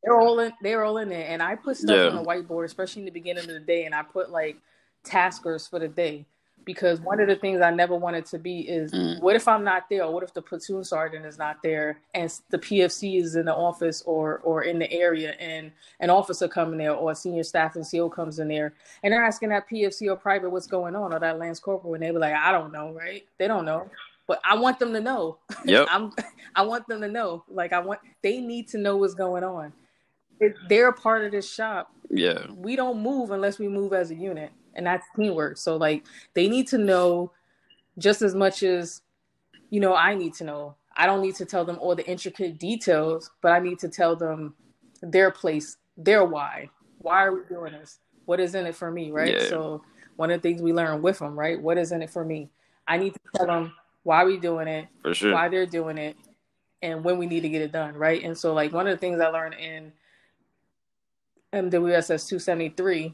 [0.04, 0.52] They're all in.
[0.62, 2.08] They're all in there, and I put stuff Yeah.
[2.10, 4.58] on the whiteboard, especially in the beginning of the day, and I put like
[5.04, 6.26] taskers for the day
[6.66, 9.22] because one of the things I never wanted to be is Mm.
[9.22, 12.58] what if I'm not there, what if the platoon sergeant is not there, and the
[12.60, 16.94] PFC is in the office or or in the area, and an officer coming there
[16.94, 20.50] or a senior staff NCO comes in there, and they're asking that PFC or private
[20.50, 23.26] what's going on, or that lance corporal, and they be like, I don't know, right?
[23.38, 23.90] They don't know,
[24.28, 25.38] but I want them to know.
[25.66, 25.88] Yep.
[25.92, 26.12] I'm
[26.56, 27.44] I want them to know.
[27.50, 29.74] Like I want they need to know what's going on.
[30.40, 31.92] It, they're a part of this shop.
[32.10, 32.46] Yeah.
[32.56, 35.58] We don't move unless we move as a unit, and that's teamwork.
[35.58, 37.32] So like they need to know
[37.98, 39.02] just as much as
[39.70, 40.76] you know I need to know.
[40.96, 44.16] I don't need to tell them all the intricate details, but I need to tell
[44.16, 44.56] them
[45.02, 46.70] their place, their why.
[46.98, 48.00] Why are we doing this?
[48.26, 49.34] What is in it for me, right?
[49.34, 49.48] Yeah.
[49.48, 49.84] So
[50.16, 51.62] one of the things we learn with them, right?
[51.62, 52.50] What is in it for me?
[52.88, 55.34] I need to tell them why we doing it, For sure.
[55.34, 56.16] why they're doing it
[56.82, 58.24] and when we need to get it done, right?
[58.24, 59.92] And so like one of the things I learned in
[61.54, 63.14] MWSS 273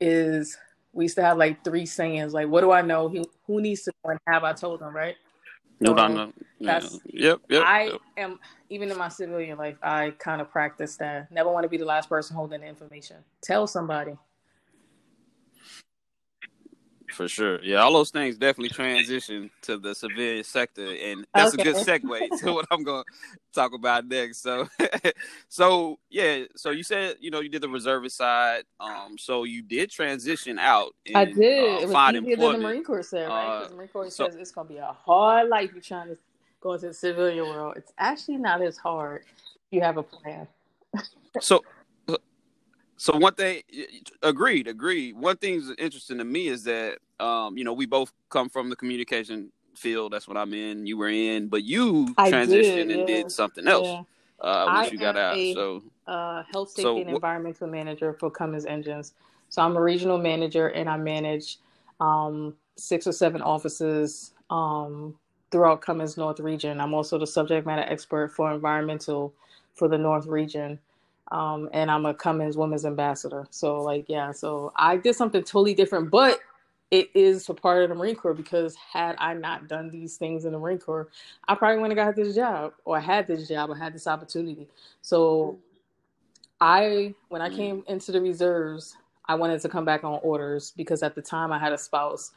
[0.00, 0.56] is
[0.92, 3.08] we used to have like three sayings, like what do I know?
[3.08, 5.16] Who, who needs to know and have I told them, right?
[5.84, 6.32] So no.
[6.58, 6.72] Yeah.
[6.72, 7.40] that's- Yep.
[7.48, 7.62] Yep.
[7.66, 8.00] I yep.
[8.16, 11.30] am even in my civilian life, I kind of practice that.
[11.32, 13.16] Never want to be the last person holding the information.
[13.42, 14.16] Tell somebody.
[17.12, 17.62] For sure.
[17.62, 20.94] Yeah, all those things definitely transition to the civilian sector.
[20.94, 23.12] And that's a good segue to what I'm going to
[23.52, 24.38] talk about next.
[24.42, 24.68] So,
[25.48, 28.64] so yeah, so you said, you know, you did the reservist side.
[28.80, 30.94] Um, so you did transition out.
[31.06, 31.64] And, I did.
[31.64, 32.58] Uh, it was easier than the.
[32.58, 33.62] Marine Corps said, right?
[33.62, 36.08] Uh, the Marine Corps so- says it's going to be a hard life you're trying
[36.08, 36.18] to
[36.60, 37.74] go into the civilian world.
[37.76, 40.46] It's actually not as hard if you have a plan.
[41.40, 41.64] So,
[43.02, 43.62] so one thing,
[44.22, 45.16] agreed, agreed.
[45.16, 48.70] One thing that's interesting to me is that, um, you know, we both come from
[48.70, 50.12] the communication field.
[50.12, 50.86] That's what I'm in.
[50.86, 52.46] You were in, but you I transitioned
[52.86, 53.06] did, and yeah.
[53.06, 54.02] did something else Yeah.
[54.40, 55.36] uh, once I you got out.
[55.36, 59.14] a- so, uh, health, safety, So and what- environmental manager for Cummins Engines.
[59.48, 61.58] So I'm a regional manager, and I manage
[61.98, 65.16] um, six or seven offices um,
[65.50, 66.80] throughout Cummins North region.
[66.80, 69.34] I'm also the subject matter expert for environmental
[69.74, 70.78] for the North region,
[71.30, 73.46] um, and I'm a Cummins Women's Ambassador.
[73.50, 76.40] So like, yeah, so I did something totally different, but
[76.90, 80.44] it is a part of the Marine Corps because had I not done these things
[80.44, 81.08] in the Marine Corps,
[81.48, 84.68] I probably wouldn't have got this job or had this job or had this opportunity.
[85.00, 85.58] So
[86.60, 87.56] I when I Mm.
[87.56, 91.52] came into the reserves, I wanted to come back on orders because at the time
[91.52, 92.32] I had a spouse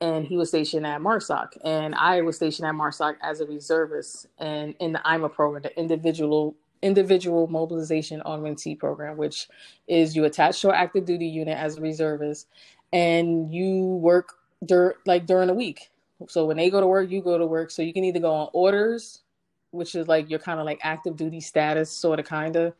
[0.00, 4.26] and he was stationed at MARSOC and I was stationed at MARSOC as a reservist
[4.38, 9.48] and in the IMA program, the individual individual mobilization augmentee program, which
[9.88, 12.48] is you attach to an active duty unit as a reservist
[12.92, 14.34] and you work
[14.66, 15.90] dur- like during the week.
[16.28, 17.70] So when they go to work, you go to work.
[17.70, 19.22] So you can either go on orders,
[19.70, 22.74] which is like your kind of like active duty status, sort of kind of,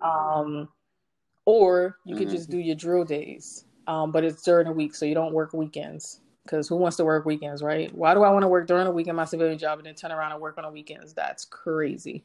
[0.00, 0.68] um,
[1.44, 2.32] or you could Mhm.
[2.32, 3.64] just do your drill days.
[3.86, 6.20] Um, but it's during the week, so you don't work weekends.
[6.44, 7.92] Because who wants to work weekends, right?
[7.94, 9.94] Why do I want to work during the week in my civilian job and then
[9.94, 11.14] turn around and work on the weekends?
[11.14, 12.24] That's crazy.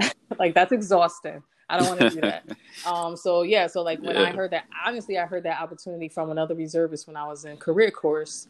[0.38, 1.42] like that's exhausting.
[1.68, 2.44] I don't want to do that.
[2.86, 6.30] Um, so yeah, so like when I heard that, honestly, I heard that opportunity from
[6.30, 8.46] another reservist when I was in career course.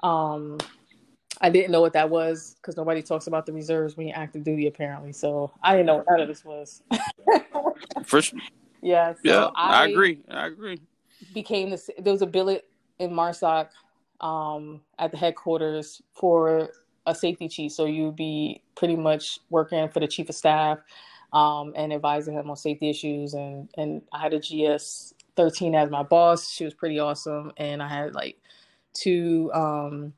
[0.00, 0.58] Um,
[1.40, 4.44] I didn't know what that was because nobody talks about the reserves when you're active
[4.44, 5.12] duty, apparently.
[5.12, 6.82] So I didn't know what none of this was.
[8.04, 8.38] for sure.
[8.80, 10.20] yeah, so Yeah, I, agree.
[10.30, 10.80] I agree.
[11.34, 12.66] became this there was a billet
[13.00, 13.68] in MARSOC
[14.20, 16.70] um at the headquarters for
[17.06, 20.78] a safety chief so you'd be pretty much working for the chief of staff
[21.34, 23.34] um and advising him on safety issues.
[23.34, 26.50] And and I had a GS 13 as my boss.
[26.50, 27.52] She was pretty awesome.
[27.58, 28.38] And I had like
[28.94, 30.14] two um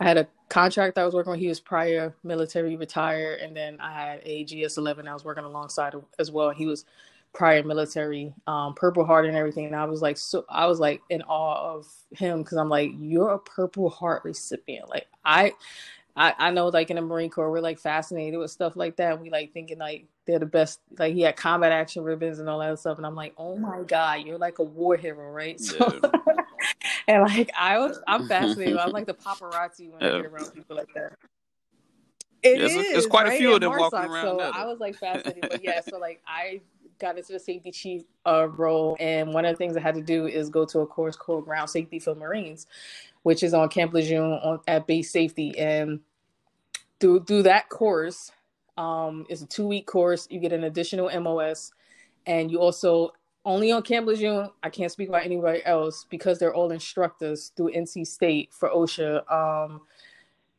[0.00, 1.40] I had a contract I was working with.
[1.40, 3.40] He was prior military retired.
[3.40, 6.50] And then I had a GS 11 I was working alongside as well.
[6.50, 6.86] He was
[7.34, 9.66] prior military, um, Purple Heart and everything.
[9.66, 12.92] And I was like, so I was like in awe of him because I'm like,
[12.98, 14.88] you're a Purple Heart recipient.
[14.88, 15.52] Like I,
[16.18, 19.20] I, I know like in the Marine Corps, we're like fascinated with stuff like that.
[19.20, 20.80] We like thinking like they're the best.
[20.98, 22.98] Like he had combat action ribbons and all that stuff.
[22.98, 25.60] And I'm like, oh my god, you're like a war hero, right?
[25.68, 26.00] So,
[27.08, 28.76] and like I was, I'm fascinated.
[28.76, 31.12] I'm like the paparazzi when I get around people like that.
[32.42, 34.96] It Yes, is, it's quite a few of them walking around So I was like
[34.96, 35.80] fascinated, but yeah.
[35.82, 36.60] So like I
[36.98, 40.02] got into the safety chief uh, role, and one of the things I had to
[40.02, 42.66] do is go to a course called Ground Safety for Marines,
[43.22, 45.58] which is on Camp Lejeune on at base safety.
[45.58, 46.00] And
[47.00, 48.32] through through that course,
[48.76, 50.26] um, it's a two week course.
[50.30, 51.72] You get an additional MOS,
[52.26, 53.12] and you also
[53.44, 54.50] only on Camp Lejeune.
[54.62, 59.30] I can't speak about anybody else because they're all instructors through NC State for OSHA.
[59.32, 59.82] Um,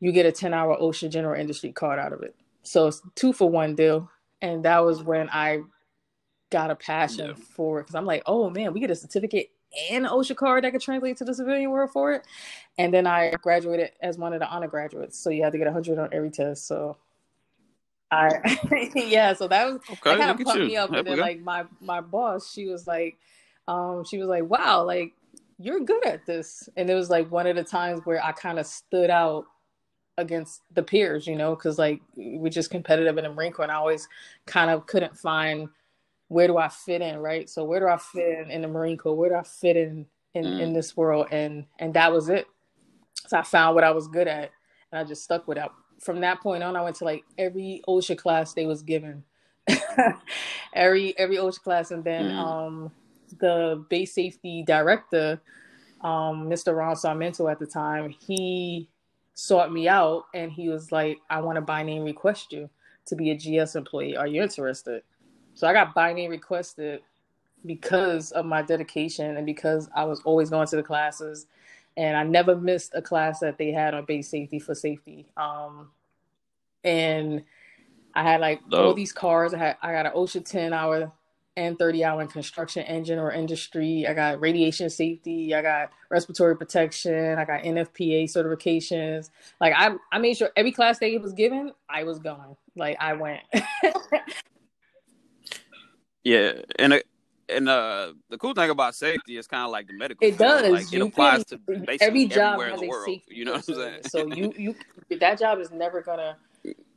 [0.00, 2.34] you get a 10 hour OSHA general industry card out of it.
[2.62, 4.10] So it's two for one deal.
[4.42, 5.60] And that was when I
[6.50, 7.44] got a passion yeah.
[7.54, 9.50] for it because I'm like, oh man, we get a certificate
[9.90, 12.26] and an OSHA card that could translate to the civilian world for it.
[12.78, 15.18] And then I graduated as one of the honor graduates.
[15.18, 16.66] So you had to get 100 on every test.
[16.66, 16.96] So
[18.10, 18.58] I,
[18.94, 20.90] yeah, so that was, okay, that kind of pumped me up.
[20.92, 23.16] And then, like, my, my boss, she was like,
[23.68, 25.12] um, she was like, wow, like,
[25.58, 26.68] you're good at this.
[26.76, 29.44] And it was like one of the times where I kind of stood out
[30.18, 33.72] against the peers, you know, because like we're just competitive in the Marine Corps, and
[33.72, 34.08] I always
[34.46, 35.68] kind of couldn't find
[36.30, 37.50] where do I fit in, right?
[37.50, 39.16] So where do I fit in in the Marine Corps?
[39.16, 40.60] Where do I fit in in, mm.
[40.60, 41.26] in this world?
[41.32, 42.46] And and that was it.
[43.26, 44.52] So I found what I was good at,
[44.92, 45.72] and I just stuck with that.
[45.98, 49.24] From that point on, I went to like every OSHA class they was given,
[50.72, 52.36] every every OSHA class, and then mm.
[52.36, 52.92] um,
[53.40, 55.40] the base safety director,
[56.02, 56.76] um, Mr.
[56.76, 58.88] Ron Sarmento at the time, he
[59.34, 62.70] sought me out and he was like, I want to by name request you
[63.06, 64.16] to be a GS employee.
[64.16, 65.02] Are you interested?
[65.60, 67.02] So I got by name requested
[67.66, 71.48] because of my dedication and because I was always going to the classes
[71.98, 75.26] and I never missed a class that they had on base safety for safety.
[75.36, 75.90] Um,
[76.82, 77.44] and
[78.14, 79.52] I had like all these cars.
[79.52, 81.12] I had I got an OSHA 10 hour
[81.58, 84.06] and 30 hour in construction engine or industry.
[84.08, 85.54] I got radiation safety.
[85.54, 87.38] I got respiratory protection.
[87.38, 89.28] I got NFPA certifications.
[89.60, 92.56] Like I, I made sure every class they was given, I was going.
[92.76, 93.42] Like I went.
[96.24, 96.98] yeah, and uh,
[97.48, 100.26] and uh, the cool thing about safety is kind of like the medical.
[100.26, 100.70] It does.
[100.70, 103.34] Like, it applies to basically every job has a world, safety.
[103.34, 104.00] You know what I'm saying?
[104.08, 104.74] so you you
[105.18, 106.36] that job is never gonna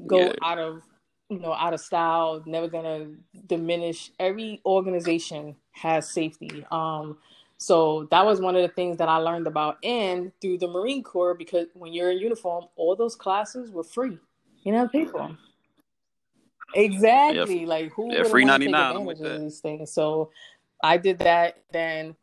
[0.06, 0.34] go yeah.
[0.44, 0.84] out of
[1.30, 3.08] you know out of style never gonna
[3.48, 7.18] diminish every organization has safety um
[7.58, 11.02] so that was one of the things that i learned about and through the marine
[11.02, 14.18] corps because when you're in uniform all those classes were free
[14.64, 15.36] you know people
[16.76, 17.68] exactly yeah.
[17.68, 19.40] like who yeah, free 99 with that.
[19.40, 20.30] these things so
[20.84, 22.16] i did that then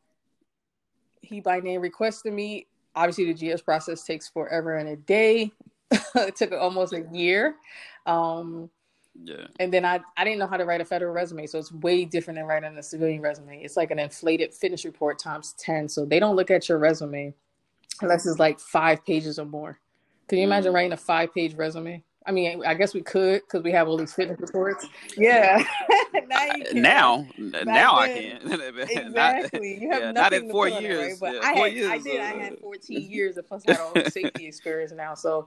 [1.20, 5.50] he by name requested me obviously the gs process takes forever and a day
[6.14, 7.56] it took almost a year
[8.06, 8.70] um
[9.22, 9.46] yeah.
[9.58, 11.46] And then I, I didn't know how to write a federal resume.
[11.46, 13.62] So it's way different than writing a civilian resume.
[13.62, 15.88] It's like an inflated fitness report times 10.
[15.88, 17.34] So they don't look at your resume
[18.00, 19.78] unless it's like five pages or more.
[20.28, 20.76] Can you imagine mm.
[20.76, 22.02] writing a five page resume?
[22.26, 24.86] I mean, I guess we could because we have all these fitness reports.
[25.16, 25.64] Yeah.
[26.74, 28.60] now, now, now I can.
[28.60, 29.80] exactly.
[29.80, 31.20] You have yeah, nothing not in four years.
[31.20, 31.32] It, right?
[31.32, 32.20] But yeah, I, had, years, I did.
[32.20, 32.24] Uh...
[32.24, 35.14] I had 14 years of plus I had all the safety experience now.
[35.14, 35.46] So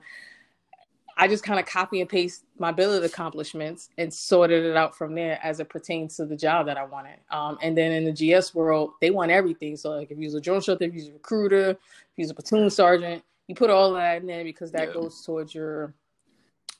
[1.16, 5.14] I just kind of copy and paste my billet accomplishments and sorted it out from
[5.14, 7.20] there as it pertains to the job that I wanted.
[7.30, 9.78] Um, and then in the GS world, they want everything.
[9.78, 11.78] So like if you're a drill instructor, if you're a recruiter, if
[12.18, 14.94] you're a platoon sergeant, you put all that in there because that yeah.
[14.94, 15.94] goes towards your,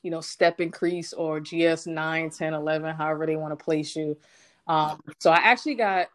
[0.04, 4.16] you know, step increase or GS 9, 10, 11, however they want to place you.
[4.66, 6.08] Um, so I actually got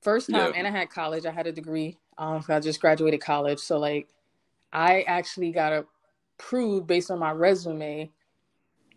[0.00, 0.58] first time yeah.
[0.58, 1.26] and I had college.
[1.26, 1.98] I had a degree.
[2.16, 3.58] Um, I just graduated college.
[3.58, 4.08] So like
[4.72, 5.84] I actually got
[6.38, 8.10] approved based on my resume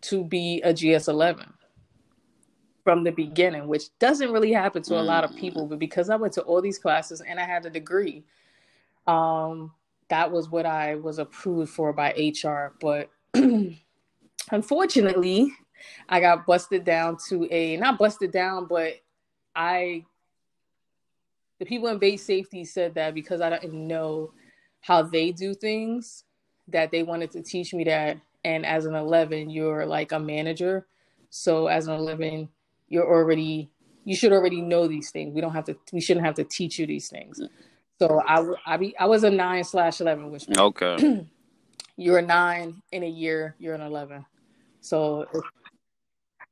[0.02, 1.50] to be a GS11
[2.84, 5.38] from the beginning, which doesn't really happen to a lot of mm.
[5.38, 5.66] people.
[5.66, 8.24] But because I went to all these classes and I had a degree,
[9.08, 9.72] um,
[10.08, 12.74] that was what I was approved for by HR.
[12.80, 13.10] But
[14.50, 15.52] unfortunately,
[16.08, 18.94] I got busted down to a not busted down, but
[19.54, 20.04] I
[21.58, 24.32] the people in base safety said that because I didn't know
[24.80, 26.24] how they do things,
[26.68, 28.18] that they wanted to teach me that.
[28.44, 30.86] And as an 11, you're like a manager.
[31.30, 32.48] So as an 11,
[32.88, 33.70] you're already,
[34.04, 35.34] you should already know these things.
[35.34, 37.40] We don't have to, we shouldn't have to teach you these things.
[37.98, 41.26] So I, I, be, I was a nine slash 11, which okay.
[41.96, 44.26] you're a nine in a year, you're an 11.
[44.84, 45.26] So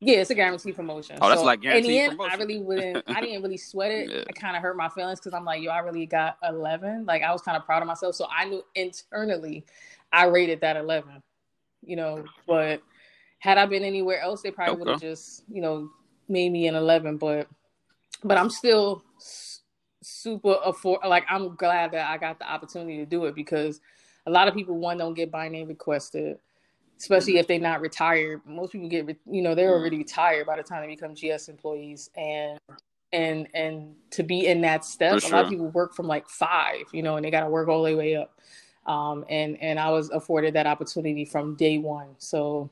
[0.00, 1.18] yeah, it's a guaranteed promotion.
[1.20, 2.40] Oh, that's so, like guaranteed in the end, promotion.
[2.40, 3.04] I really wouldn't.
[3.06, 4.10] I didn't really sweat it.
[4.10, 4.24] yeah.
[4.28, 7.04] It kind of hurt my feelings because I'm like, yo, I really got 11.
[7.06, 8.16] Like I was kind of proud of myself.
[8.16, 9.64] So I knew internally
[10.12, 11.22] I rated that 11,
[11.84, 12.82] you know, but
[13.38, 14.80] had I been anywhere else, they probably okay.
[14.80, 15.90] would have just, you know,
[16.28, 17.48] made me an 11, but,
[18.24, 19.04] but I'm still
[20.02, 23.80] super afford, like, I'm glad that I got the opportunity to do it because
[24.26, 26.38] a lot of people, one, don't get by name requested.
[27.02, 28.40] Especially if they're not retired.
[28.46, 32.08] Most people get, you know, they're already retired by the time they become GS employees,
[32.16, 32.60] and
[33.12, 36.28] and and to be in that step, For a lot of people work from like
[36.28, 38.38] five, you know, and they got to work all the way up.
[38.86, 42.14] Um, and and I was afforded that opportunity from day one.
[42.18, 42.70] So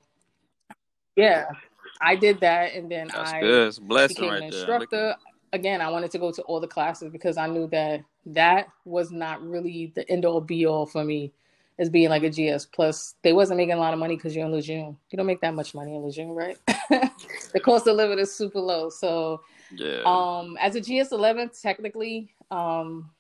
[1.17, 1.47] yeah,
[2.01, 3.69] I did that, and then That's I good.
[3.69, 4.61] It's a blessing became right an there.
[4.61, 5.17] instructor.
[5.53, 9.11] Again, I wanted to go to all the classes because I knew that that was
[9.11, 11.33] not really the end all be all for me
[11.81, 12.67] as being like a GS.
[12.67, 14.97] Plus, they wasn't making a lot of money because you're in Lejeune.
[15.11, 16.57] You don't make that much money in Lejeune, right?
[16.91, 18.89] the cost of living is super low.
[18.91, 19.41] So,
[19.75, 20.03] Yeah.
[20.05, 23.11] um, as a GS 11, technically, um,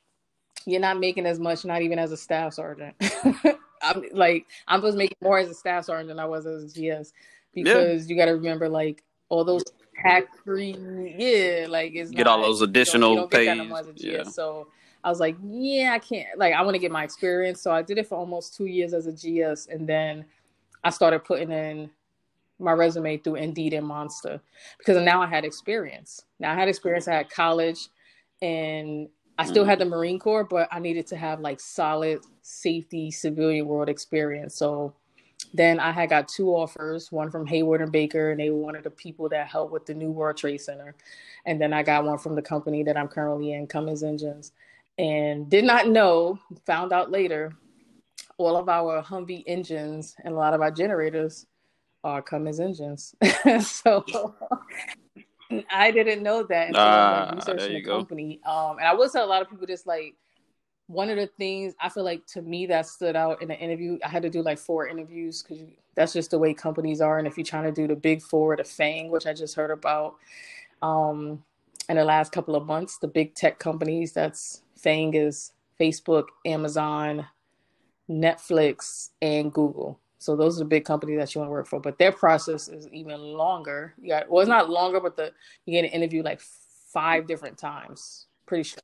[0.66, 2.94] you're not making as much, not even as a staff sergeant.
[3.82, 6.64] I'm like, I'm supposed to make more as a staff sergeant than I was as
[6.64, 7.12] a GS
[7.54, 9.64] because you got to remember, like, all those
[10.02, 10.76] tax free,
[11.16, 13.68] yeah, like, it's Get not- all those you don't- additional you don't pays.
[13.68, 14.02] more as a GS.
[14.04, 14.22] Yeah.
[14.24, 14.68] So
[15.03, 17.62] I was like, yeah, I can't, like, I want to get my experience.
[17.62, 19.66] So I did it for almost two years as a GS.
[19.66, 20.24] And then
[20.84, 21.90] I started putting in
[22.59, 24.40] my resume through Indeed and Monster
[24.78, 26.24] because now I had experience.
[26.38, 27.09] Now I had experience.
[27.09, 27.88] I had college,
[28.42, 29.90] and I still had the mm.
[29.90, 34.55] Marine Corps, but I needed to have like solid safety civilian world experience.
[34.55, 34.94] So
[35.55, 38.76] then I had got two offers, one from Hayward and Baker, and they were one
[38.76, 40.94] of the people that helped with the new World Trade Center.
[41.46, 44.53] And then I got one from the company that I'm currently in, Cummins Engines.
[45.01, 47.53] And did not know, found out later,
[48.36, 51.46] all of our Humvee engines and a lot of our generators
[52.05, 53.14] are Cummins engines.
[53.62, 54.05] so
[55.70, 57.96] I didn't know that until I Ah, was researching the go.
[57.96, 58.40] company.
[58.44, 60.16] Um, and I will tell a lot of people just like
[60.86, 63.98] one of the things I feel like to me that stood out in the interview.
[64.05, 67.18] I had to do like four interviews because that's just the way companies are.
[67.18, 69.70] And if you're trying to do the big four, the FANG, which I just heard
[69.70, 70.16] about
[70.82, 71.42] um,
[71.88, 77.26] in the last couple of months, the big tech companies that's FANG is Facebook, Amazon,
[78.08, 80.00] Netflix, and Google.
[80.18, 81.80] So those are the big companies that you want to work for.
[81.80, 83.94] But their process is even longer.
[84.00, 85.32] You got well, it's not longer, but the
[85.64, 86.40] you get an interview like
[86.92, 88.26] five different times.
[88.46, 88.80] Pretty sure.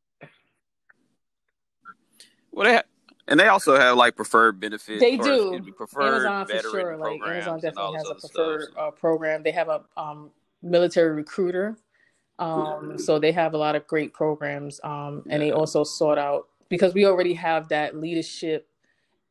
[2.53, 2.83] Well, they ha-
[3.29, 5.01] and they also have like preferred benefits.
[5.01, 5.61] They do.
[5.77, 6.97] preferred Amazon for sure.
[6.97, 9.43] Like Amazon definitely has a preferred uh, program.
[9.43, 10.31] They have a um,
[10.63, 11.77] military recruiter.
[12.39, 14.81] Um, so they have a lot of great programs.
[14.85, 18.69] Um, and they also sought out because we already have that leadership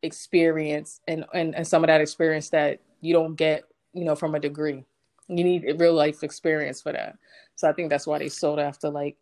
[0.01, 4.35] experience and, and, and some of that experience that you don't get, you know, from
[4.35, 4.83] a degree.
[5.27, 7.17] You need a real life experience for that.
[7.55, 9.17] So I think that's why they sought after like,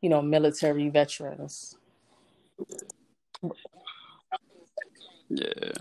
[0.00, 1.76] you know, military veterans.
[5.28, 5.72] Yeah.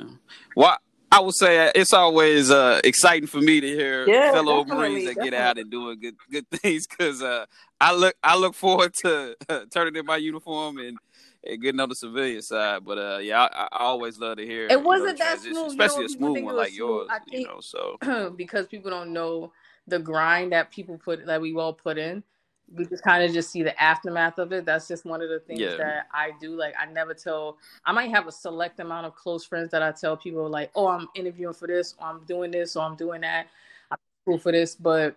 [0.55, 0.77] Well,
[1.11, 5.15] I would say it's always uh, exciting for me to hear Yeah, fellow Marines that
[5.21, 7.45] get out and doing good good things because uh,
[7.81, 10.97] I look I look forward to uh, turning in my uniform and,
[11.43, 12.85] and getting on the civilian side.
[12.85, 15.71] But uh, yeah, I, I always love to hear It wasn't the that transition, smooth,
[15.71, 17.07] you know, especially a smooth one like yours.
[17.09, 17.21] smooth.
[17.31, 19.51] I You know, so because people don't know
[19.87, 22.23] the grind that people put that we all put in.
[22.75, 24.65] We just kind of just see the aftermath of it.
[24.65, 25.77] That's just one of the things Yeah.
[25.77, 26.55] that I do.
[26.55, 27.57] Like I never tell.
[27.85, 30.87] I might have a select amount of close friends that I tell people like, "Oh,
[30.87, 33.47] I'm interviewing for this, or I'm doing this, or I'm doing that.
[33.91, 35.15] I'm cool for this," but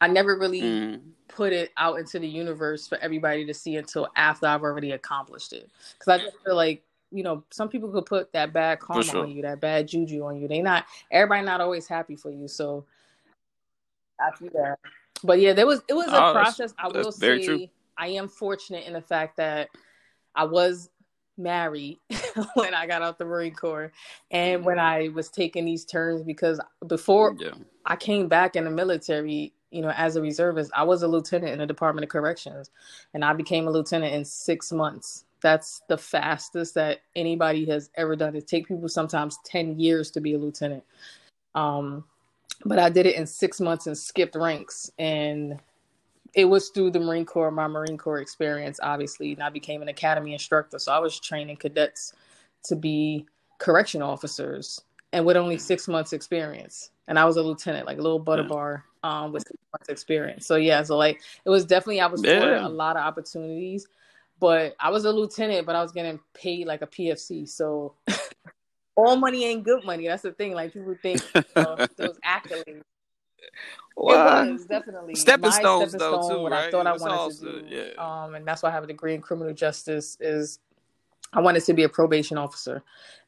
[0.00, 4.08] I never really mm, put it out into the universe for everybody to see until
[4.16, 5.70] after I've already accomplished it.
[5.98, 9.22] Because I just feel like you know some people could put that bad karma sure.
[9.22, 10.48] on you, that bad juju on you.
[10.48, 12.48] They not everybody not always happy for you.
[12.48, 12.84] So
[14.20, 14.78] I feel that.
[15.24, 16.74] But yeah, there was it was a Oh, process.
[16.78, 17.66] I will say true.
[17.96, 19.68] I am fortunate in the fact that
[20.34, 20.90] I was
[21.38, 21.98] married
[22.54, 23.92] when I got out the Marine Corps
[24.30, 27.52] and when I was taking these turns because before yeah,
[27.86, 30.70] I came back in the military, you know, as a reservist.
[30.74, 32.70] I was a lieutenant in the Department of Corrections,
[33.14, 35.24] and I became a lieutenant in six months.
[35.42, 38.36] That's the fastest that anybody has ever done.
[38.36, 40.84] It take people sometimes ten years to be a lieutenant.
[41.54, 42.04] Um,
[42.64, 45.60] but I did it in six months and skipped ranks, and
[46.34, 49.88] it was through the Marine Corps, my Marine Corps experience, obviously, and I became an
[49.88, 50.78] academy instructor.
[50.78, 52.14] So I was training cadets
[52.64, 53.26] to be
[53.58, 54.80] correction officers,
[55.12, 56.90] and with only six months experience.
[57.08, 58.48] And I was a lieutenant, like a little butter Yeah.
[58.48, 60.46] bar, um, with six months experience.
[60.46, 62.66] So yeah, so like it was definitely I was Yeah.
[62.66, 63.86] a lot of opportunities,
[64.40, 67.48] but I was a lieutenant, but I was getting paid like a PFC.
[67.48, 67.94] So
[68.96, 70.06] all money ain't good money.
[70.06, 70.52] That's the thing.
[70.54, 71.22] Like people think
[71.56, 72.82] uh, those accolades.
[73.96, 76.70] well, It was definitely stepping stones, stepping though, stone, too, what I right?
[76.70, 77.66] thought I wanted also- to do.
[77.68, 77.92] yeah.
[78.24, 80.16] Um, and that's why I have a degree in criminal justice.
[80.20, 80.58] Is
[81.32, 82.82] I wanted to be a probation officer,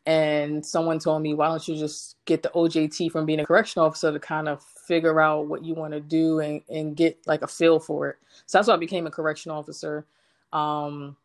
[0.06, 3.86] and someone told me, "Why don't you just get the OJT from being a correctional
[3.86, 7.42] officer to kind of figure out what you want to do and and get like
[7.42, 10.04] a feel for it?" So that's why I became a correctional officer.
[10.52, 11.16] Um,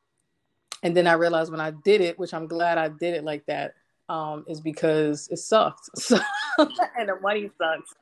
[0.82, 3.46] and then I realized when I did it, which I'm glad I did it like
[3.48, 3.76] that,
[4.10, 5.90] um, is because it sucked.
[6.00, 6.20] So
[6.98, 7.94] and the money sucks.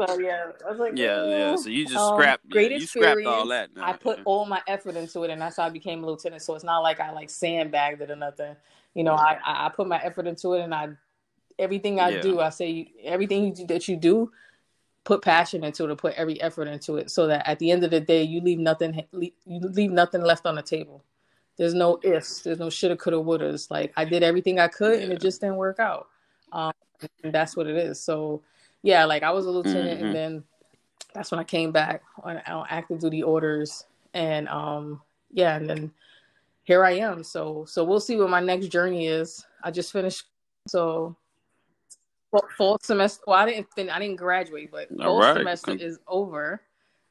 [0.00, 1.52] So yeah, I was like, Yeah, yeah.
[1.52, 2.44] "Oh." So you just Um, scrapped.
[2.46, 3.74] Yeah, great you scrapped all that.
[3.74, 3.84] now.
[3.84, 6.42] I put all my effort into it, and that's how I became a lieutenant.
[6.42, 8.54] So it's not like I like sandbagged it or nothing.
[8.94, 10.90] You know, I I I put my effort into it, and I
[11.58, 12.20] everything I Yeah.
[12.22, 14.30] do, I say everything you do, that you do,
[15.04, 17.84] put passion into it, or put every effort into it, so that at the end
[17.84, 21.04] of the day, you leave nothing you leave nothing left on the table.
[21.60, 22.40] There's no ifs.
[22.40, 23.70] There's no shoulda, coulda, wouldas.
[23.70, 26.08] Like I did everything I could, and it just didn't work out.
[26.52, 26.72] Um,
[27.22, 28.00] and that's what it is.
[28.00, 28.40] So
[28.80, 30.04] yeah, like I was a lieutenant, Mhm.
[30.06, 30.44] and then
[31.12, 33.84] that's when I came back on, on active duty orders,
[34.14, 35.02] and um,
[35.32, 35.92] yeah, and then
[36.64, 37.22] here I am.
[37.22, 39.44] So so we'll see what my next journey is.
[39.62, 40.24] I just finished,
[40.66, 41.14] so
[42.30, 43.22] fall, fall semester.
[43.26, 45.36] Well, I didn't fin- I didn't graduate, but All fall right.
[45.36, 46.62] semester is over.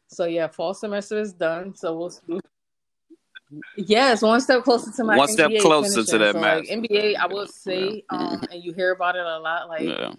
[0.07, 1.75] So yeah, fall semester is done.
[1.75, 2.39] So we'll see.
[3.75, 6.75] Yes, one step closer to my One step MBA closer to that So like master.
[6.75, 8.17] MBA, I will say, Yeah.
[8.17, 9.67] um, and you hear about it a lot.
[9.67, 10.13] Like yeah.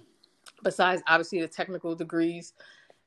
[0.62, 2.55] besides obviously the technical degrees,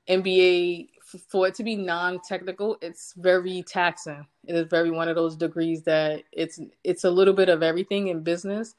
[0.07, 4.25] MBA f- for it to be non-technical, it's very taxing.
[4.45, 8.07] It is very one of those degrees that it's it's a little bit of everything
[8.07, 8.75] in business,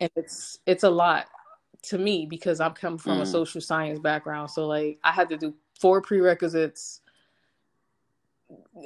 [0.00, 1.26] and it's it's a lot
[1.82, 3.26] to me because I'm coming from a Mm.
[3.30, 4.50] social science background.
[4.50, 7.00] So like I had to do four prerequisites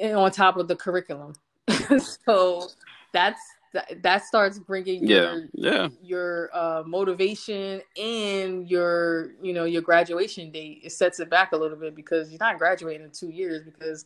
[0.03, 1.35] on top of the curriculum.
[2.27, 2.69] so
[3.13, 3.41] that's
[3.73, 5.17] that, that starts bringing Yeah.
[5.17, 5.89] your Yeah.
[6.03, 11.57] your uh, motivation and your you know your graduation date it sets it back a
[11.57, 14.05] little bit because you're not graduating in two years because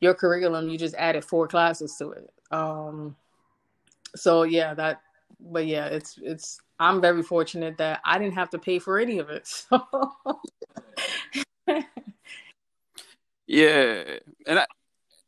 [0.00, 3.14] your curriculum you just added four classes to it um
[4.14, 5.00] so yeah that
[5.40, 9.18] but yeah it's it's i'm very fortunate that i didn't have to pay for any
[9.18, 9.82] of it so
[13.52, 14.04] Yeah.
[14.46, 14.66] And I,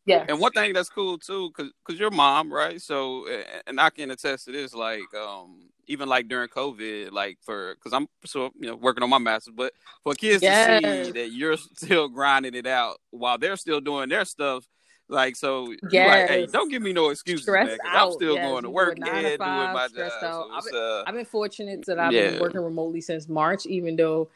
[0.07, 2.81] yeah and one thing that's cool too, cause, cause your mom, right?
[2.81, 3.27] So,
[3.67, 7.93] and I can attest to this, like, um, even like during COVID, like for, cause
[7.93, 11.57] I'm so you know working on my master's, but for kids to see that you're
[11.57, 14.67] still grinding it out while they're still doing their stuff,
[15.09, 18.49] like, so you're like, hey, don't give me no excuses, man, I'm still yes.
[18.49, 20.13] going to work and doing my job.
[20.21, 20.51] So out.
[20.59, 24.31] it's, uh, I've been fortunate that I've been working remotely since March, even though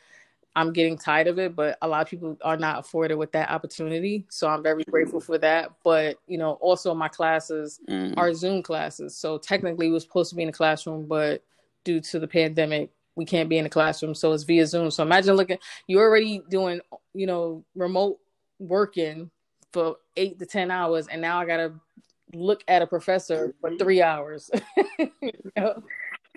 [0.59, 1.55] I'm getting tired of it.
[1.55, 5.21] But a lot of people are not afforded with that opportunity, so I'm very grateful
[5.21, 5.71] for that.
[5.85, 10.37] But you know, also my classes mm, are Zoom classes, so technically we're supposed to
[10.37, 11.45] be in the classroom, but
[11.85, 14.91] due to the pandemic, we can't be in the classroom, so it's via Zoom.
[14.91, 16.81] So imagine looking, you're already doing,
[17.15, 18.19] you know, remote
[18.59, 19.31] working
[19.73, 21.73] for eight to ten hours, and now I gotta
[22.35, 24.51] look at a professor for three hours.
[25.21, 25.83] You know?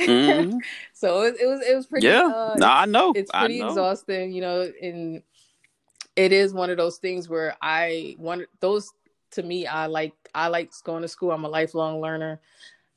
[0.08, 0.60] Mhm.
[0.94, 2.08] so it, it was it was pretty.
[2.08, 3.68] yeah, Uh, no, I know, it's pretty know.
[3.68, 5.24] exhausting, you know, and
[6.16, 8.92] it is one of those things where I want those
[9.32, 11.32] to me I like I like going to school.
[11.32, 12.40] I'm a lifelong learner.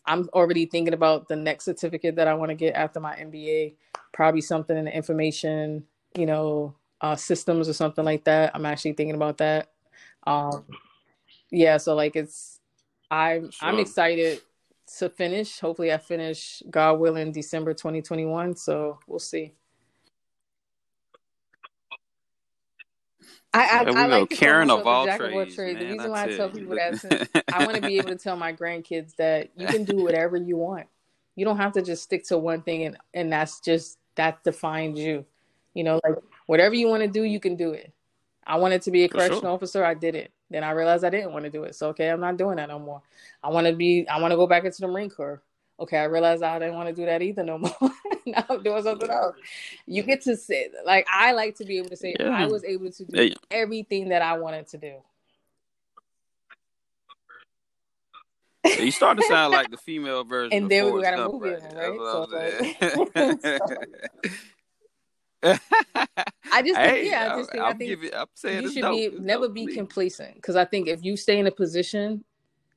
[0.07, 3.75] I'm already thinking about the next certificate that I want to get after my MBA,
[4.13, 5.85] probably something in the information,
[6.15, 8.51] you know, uh, systems or something like that.
[8.55, 9.71] I'm actually thinking about that.
[10.27, 10.65] Um,
[11.51, 12.61] yeah, so like it's
[13.11, 14.41] I'm I'm excited
[14.99, 15.61] to finish.
[15.61, 18.57] Hopefully, I finish God willing December 2021.
[18.57, 19.53] So we'll see.
[23.55, 25.79] I, I, we I like Karen of all jack of all trades, trades.
[25.79, 28.17] The reason why I tell tell people that since I want to be able to
[28.17, 30.87] tell my grandkids that you can do whatever you want.
[31.37, 34.99] You don't have to just stick to one thing and, and that's just that defines
[34.99, 35.25] you.
[35.73, 36.17] You know, like
[36.47, 37.93] whatever you want to do, you can do it.
[38.47, 39.29] I wanted to be a For sure.
[39.29, 40.31] correctional officer, I did it.
[40.51, 41.75] Then I realized I didn't want to do it.
[41.75, 43.03] So okay, I'm not doing that no more.
[43.43, 45.43] I want to be I want to go back into the Marine Corps.
[45.81, 47.75] Okay, I realized I didn't want to do that either no more.
[48.27, 49.37] now I'm doing something else.
[49.87, 52.29] You get to say like I like to be able to say Yeah.
[52.29, 53.35] I was able to do Hey.
[53.51, 54.95] everything that I wanted to do.
[58.79, 60.63] You start to sound like the female version.
[60.63, 61.57] And then we got a movie right?
[61.57, 63.11] of him, That's right?
[63.15, 64.41] So, I'm saying.
[65.45, 69.13] I just hey, yeah, I just think I'm, I think I'm saying you should dope.
[69.13, 72.25] be never dope be complacent because I think if you stay in a position,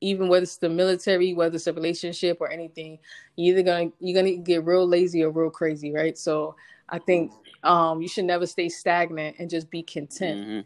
[0.00, 2.98] even whether it's the military, whether it's a relationship or anything,
[3.36, 6.16] you're either gonna you're gonna get real lazy or real crazy, right?
[6.16, 6.56] So
[6.88, 10.46] I think um, you should never stay stagnant and just be content.
[10.46, 10.64] Mhm.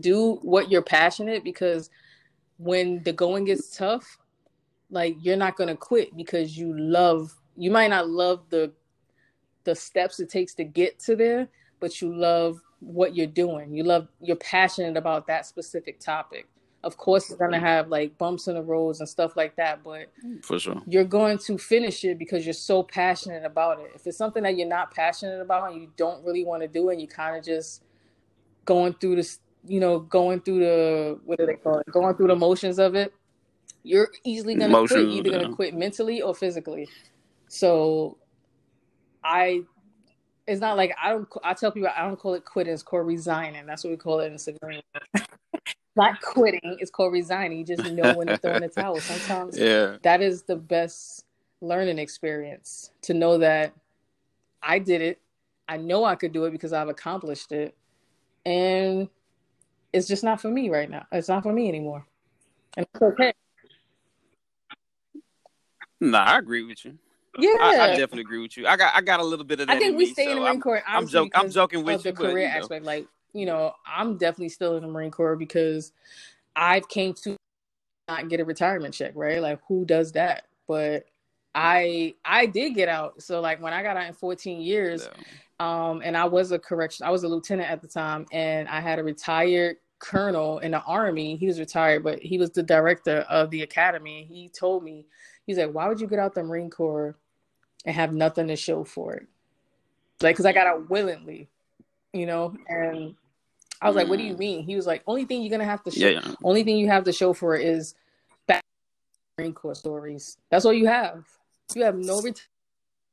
[0.00, 1.90] Do what you're passionate because
[2.58, 4.18] when the going gets tough,
[4.90, 7.34] like you're not gonna quit because you love.
[7.56, 8.72] You might not love the
[9.64, 11.48] the steps it takes to get to there,
[11.80, 13.74] but you love what you're doing.
[13.74, 16.48] You love you're passionate about that specific topic.
[16.84, 20.10] Of course, it's gonna have like bumps in the roads and stuff like that, but
[20.42, 20.82] For sure.
[20.86, 23.92] you're going to finish it because you're so passionate about it.
[23.94, 26.88] If it's something that you're not passionate about and you don't really want to do,
[26.88, 27.84] and you kind of just
[28.64, 31.86] going through this, you know, going through the what do they call it?
[31.92, 33.14] Going through the motions of it,
[33.84, 34.90] you're easily gonna quit.
[34.90, 35.42] You're either yeah.
[35.42, 36.88] gonna quit mentally or physically.
[37.48, 38.16] So,
[39.24, 39.62] I
[40.46, 41.28] it's not like I don't.
[41.44, 42.72] I tell people I don't call it quitting.
[42.72, 43.64] It's called resigning.
[43.66, 44.82] That's what we call it in civilian.
[45.96, 46.76] not quitting.
[46.80, 47.58] It's called resigning.
[47.58, 49.00] You just know when to throw in the towel.
[49.00, 49.96] Sometimes Yeah.
[50.02, 51.24] that is the best
[51.60, 53.72] learning experience to know that
[54.62, 55.20] I did it.
[55.68, 57.74] I know I could do it because I've accomplished it,
[58.44, 59.08] and
[59.92, 61.06] it's just not for me right now.
[61.12, 62.04] It's not for me anymore,
[62.76, 63.32] and it's okay.
[66.00, 66.98] Nah, I agree with you.
[67.38, 68.66] Yeah, I, I definitely agree with you.
[68.66, 69.76] I got I got a little bit of that.
[69.76, 70.82] I think in we me, stay in the Marine Corps.
[70.86, 71.32] I'm joking.
[71.34, 72.58] I'm joking with of the you, but, career you know.
[72.60, 72.84] aspect.
[72.84, 75.92] Like you know, I'm definitely still in the Marine Corps because
[76.54, 77.36] I've came to
[78.08, 79.12] not get a retirement check.
[79.14, 79.40] Right?
[79.40, 80.44] Like who does that?
[80.68, 81.06] But
[81.54, 83.22] I I did get out.
[83.22, 85.08] So like when I got out in 14 years,
[85.60, 85.88] Yeah.
[85.90, 87.06] um, and I was a correction.
[87.06, 90.82] I was a lieutenant at the time, and I had a retired colonel in the
[90.82, 91.36] army.
[91.36, 94.24] He was retired, but he was the director of the academy.
[94.28, 95.06] He told me,
[95.46, 97.16] he's like, "Why would you get out the Marine Corps
[97.84, 99.26] and have nothing to show for it?"
[100.20, 101.48] Like, because I got out willingly,
[102.12, 102.56] you know.
[102.68, 103.14] And
[103.80, 104.38] I was like, "What do you mm.
[104.38, 106.34] mean?" He was like, "Only thing you're gonna have to show, Yeah, yeah.
[106.44, 107.94] only thing you have to show for it is
[108.46, 108.62] back
[109.38, 110.38] Marine Corps stories.
[110.50, 111.24] That's all you have.
[111.74, 112.46] You have no ret-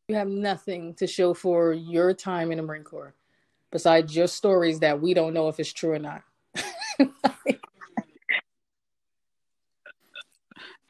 [0.07, 3.13] you have nothing to show for your time in the Marine Corps
[3.71, 6.23] besides your stories that we don't know if it's true or not.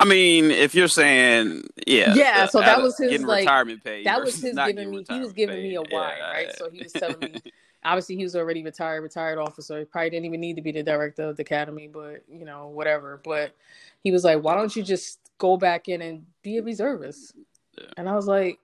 [0.02, 4.04] I mean, if you're saying, yeah, Yeah, uh, so that was his, like, retirement pay.
[4.06, 6.32] that was his giving me- he was giving me a why, Yeah.
[6.32, 6.56] right?
[6.58, 7.42] So he was telling me-
[7.84, 9.80] Obviously, he was already retired, retired officer.
[9.80, 12.68] He probably didn't even need to be the director of the academy, but you know,
[12.68, 13.22] whatever.
[13.24, 13.56] But
[14.04, 17.36] he was like, "Why don't you just go back in and be a reservist?"
[17.78, 17.86] Yeah.
[17.96, 18.60] And I was like,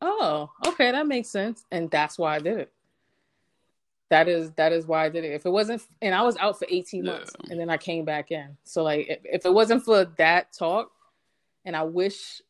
[0.00, 2.72] "Oh, okay, that makes sense." And that's why I did it.
[4.10, 5.32] That is that is why I did it.
[5.32, 7.12] If it wasn't, and I was out for eighteen Yeah.
[7.12, 8.56] months, and then I came back in.
[8.64, 10.90] So like, if, if it wasn't for that talk,
[11.64, 12.40] and I wish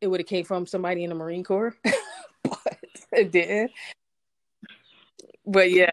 [0.00, 1.76] it would have came from somebody in the Marine Corps,
[2.42, 2.78] but
[3.12, 3.72] it didn't.
[5.44, 5.90] But yeah,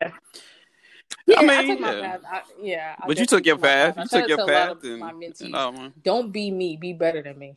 [1.27, 2.01] yeah, I mean, took my yeah.
[2.01, 2.21] path.
[2.31, 3.97] I, yeah, I But you took your path.
[3.97, 6.49] You took to your tell a lot path, and, my mentees, and all, don't be
[6.49, 7.55] me be better than me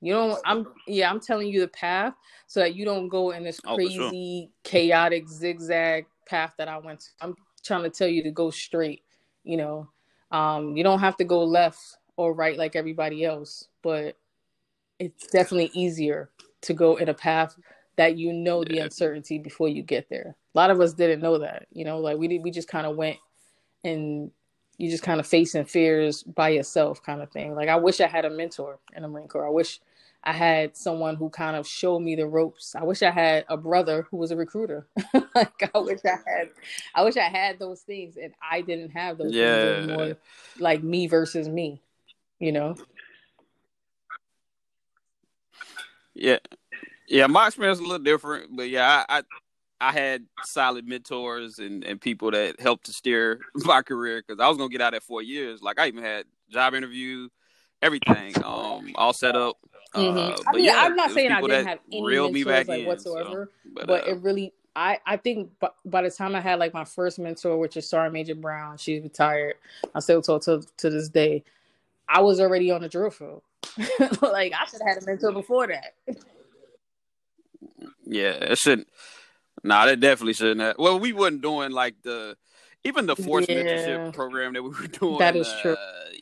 [0.00, 2.14] you know i'm yeah i'm telling you the path
[2.46, 4.10] so that you don't go in this Oh, sure.
[4.10, 7.06] crazy chaotic zigzag path that i went to.
[7.20, 9.02] i'm trying to tell you to go straight
[9.44, 9.88] you know.
[10.30, 11.80] Um you don't have to go left
[12.16, 14.16] or right like everybody else but
[14.98, 16.30] it's definitely easier
[16.62, 17.56] to go in a path
[17.96, 20.34] that you know the uncertainty before you get there.
[20.54, 22.86] A lot of us didn't know that you know like we did we just kind
[22.86, 23.18] of went
[23.84, 24.30] and
[24.78, 27.54] you just kind of facing fears by yourself kind of thing.
[27.54, 29.80] Like i wish i had a mentor in the marine corps i wish
[30.26, 33.56] i had someone who kind of showed me the ropes i wish i had a
[33.56, 34.86] brother who was a recruiter
[35.34, 36.50] like i wish i had
[36.94, 39.60] i wish i had those things and i didn't have those Yeah.
[39.60, 40.16] things anymore
[40.58, 41.80] like me versus me
[42.40, 42.76] you know
[46.14, 46.38] Yeah,
[47.08, 47.26] yeah.
[47.26, 49.22] My experience is a little different, but yeah, I, I
[49.78, 54.48] I had solid mentors and and people that helped to steer my career because I
[54.48, 55.62] was gonna get out at four years.
[55.62, 57.28] Like I even had job interview,
[57.82, 59.56] everything, um, all set up.
[59.96, 60.42] Uh, Mhm.
[60.46, 63.70] I mean, yeah, I'm not saying I didn't have any mentors like in, whatsoever, so,
[63.74, 66.74] but, but uh, it really I I think by, by the time I had like
[66.74, 69.54] my first mentor, which is Sergeant Major Brown, she's retired.
[69.94, 71.44] I still talk to to this day.
[72.08, 73.42] I was already on the drill field.
[74.20, 75.94] like I should have had a mentor before that.
[78.04, 78.88] Yeah, it shouldn't.
[79.64, 80.76] Nah, that definitely shouldn't have.
[80.78, 82.36] Well, we wasn't doing like the
[82.86, 83.56] even the forced Yeah.
[83.62, 85.18] mentorship program that we were doing.
[85.18, 85.72] That is true.
[85.74, 85.76] uh,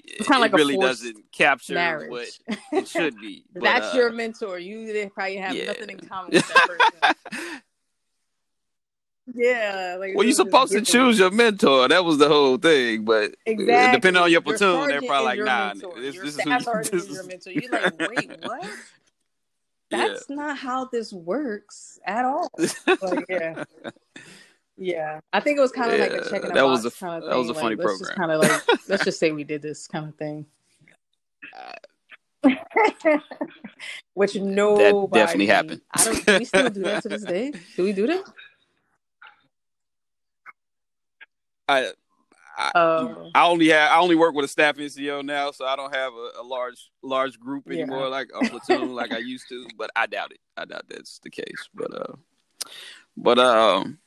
[0.04, 2.10] It's kinda it like really doesn't capture Marriage.
[2.10, 2.28] what
[2.72, 3.44] it should be.
[3.54, 4.58] But, That's uh, your mentor.
[4.58, 5.66] You probably have yeah.
[5.66, 7.60] nothing in common with that person.
[9.34, 11.88] yeah, like well, you're supposed to choose your mentor.
[11.88, 13.04] That was the whole thing.
[13.04, 13.96] But uh, Exactly.
[13.98, 16.00] depending on your platoon, they're probably like, nah, mentor.
[16.00, 16.50] this, your this is who
[16.90, 17.50] this is your mentor.
[17.52, 18.64] You're like, wait, what?
[19.90, 20.08] Yeah.
[20.08, 22.50] That's not how this works at all.
[23.28, 23.64] Yeah.
[24.76, 25.20] Yeah.
[25.32, 26.86] I think it was kind of like a Yeah, check in a that box was
[26.86, 27.30] a- kind of thing.
[27.30, 28.16] that was a like, funny let's program.
[28.16, 30.46] kind of like let's just say we did this kind of thing.
[34.14, 35.80] Which nobody definitely happened.
[35.96, 37.52] I don't do we still do that to this day?
[37.76, 38.24] Do we do that?
[41.68, 41.92] I,
[42.56, 43.30] I, Oh.
[43.34, 46.12] I only have I only work with a staff NCO now, so I don't have
[46.12, 47.82] a, a large large group Yeah.
[47.82, 49.66] anymore, like a platoon, like I used to.
[49.76, 50.38] But I doubt it.
[50.56, 51.68] I doubt that's the case.
[51.74, 52.14] But uh,
[53.16, 53.98] but um,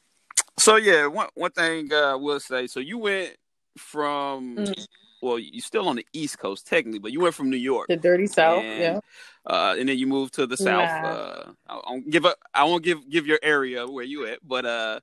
[0.60, 2.68] so yeah, one one thing uh, I will say.
[2.68, 3.36] So you went
[3.78, 4.86] from Mhm.
[5.22, 7.88] well, you're still on the East Coast technically, but you went from New York.
[7.88, 9.00] The dirty south, And, yeah.
[9.46, 10.90] Uh, and then you moved to the south.
[11.02, 11.08] Nah.
[11.10, 12.38] Uh, I, I won't give up.
[12.54, 15.00] I won't give give your area where you at, but uh,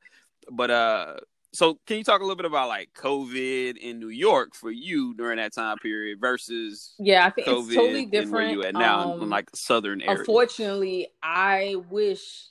[0.50, 1.16] but uh,
[1.52, 5.14] so can you talk a little bit about like COVID in New York for you
[5.14, 8.32] during that time period versus Yeah, I think COVID it's totally different.
[8.32, 10.18] where you at now Um, in like southern area?
[10.18, 12.48] Unfortunately, I wish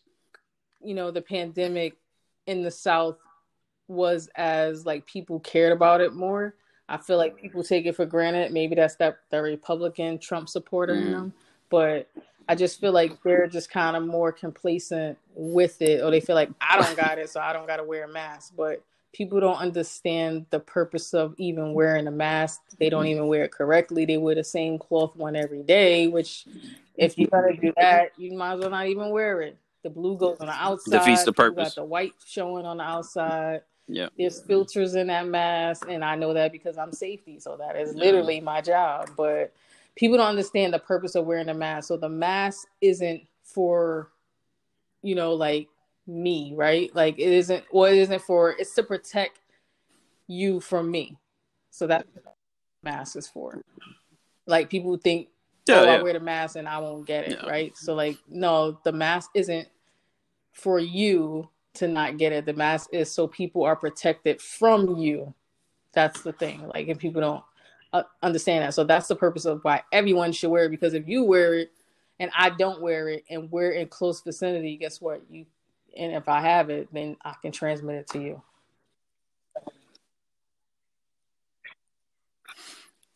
[0.82, 1.96] you know the pandemic
[2.48, 3.18] in the South
[3.88, 6.56] was as like people cared about it more.
[6.90, 8.52] I feel like people take it for granted.
[8.52, 11.12] Maybe that's that the Republican Trump supporter in Mm.
[11.12, 11.34] them,
[11.70, 12.10] but
[12.50, 16.36] I just feel like they're just kind of more complacent with it, or they feel
[16.36, 18.54] like I don't got it, so I don't got to wear a mask.
[18.58, 18.84] But
[19.14, 22.62] people don't understand the purpose of even wearing a mask.
[22.80, 24.06] They don't even wear it correctly.
[24.06, 26.46] They wear the same cloth one every day, which
[26.98, 29.58] if you gotta do that, you might as well not even wear it.
[29.84, 31.00] The blue goes on the outside.
[31.00, 31.70] Defeats the You purpose.
[31.70, 33.62] got the white showing on the outside.
[33.88, 34.08] Yeah.
[34.18, 37.94] There's filters in that mask, and I know that because I'm safety, so that is
[37.94, 39.10] literally my job.
[39.18, 39.54] But
[39.96, 41.90] people don't understand the purpose of wearing a mask.
[41.90, 44.10] So the mask isn't for,
[45.02, 45.68] you know, like
[46.08, 46.96] me, right?
[46.96, 47.66] Like it isn't.
[47.74, 48.52] Well, it isn't for.
[48.58, 49.40] It's to protect
[50.28, 51.18] you from me.
[51.70, 52.08] So that
[52.84, 53.62] mask is for.
[54.46, 55.28] Like people think,
[55.68, 55.92] Yeah, oh, yeah.
[55.96, 57.50] I wear the mask and I won't get it, Yeah.
[57.50, 57.76] right?
[57.78, 59.68] So like, no, the mask isn't
[60.54, 62.46] for you to not get it.
[62.46, 65.34] The mask is so people are protected from you.
[65.92, 66.68] That's the thing.
[66.68, 67.44] Like, if people don't
[67.94, 68.74] uh, understand that.
[68.74, 70.70] So that's the purpose of why everyone should wear it.
[70.70, 71.72] Because if you wear it
[72.20, 75.22] and I don't wear it, and we're in close vicinity, guess what?
[75.30, 75.46] You
[75.96, 78.42] and if I have it, then I can transmit it to you.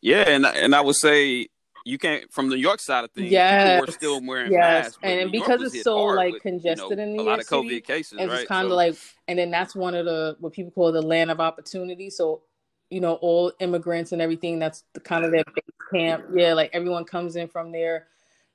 [0.01, 1.47] Yeah, and and I would say
[1.88, 3.29] you can't from the New York side of things.
[3.29, 6.41] People are still wearing Yes, masks, and New because was it's so, hard like, with,
[6.41, 8.39] congested in New a lot York of COVID City, cases, And right?
[8.41, 8.95] it's kind of So- like,
[9.27, 12.09] and then that's one of the what people call the land of opportunity.
[12.09, 12.41] So,
[12.89, 14.59] you know, all immigrants and everything.
[14.59, 15.63] That's the kind of their base
[15.93, 16.25] camp.
[16.33, 18.07] Yeah, like everyone comes in from there.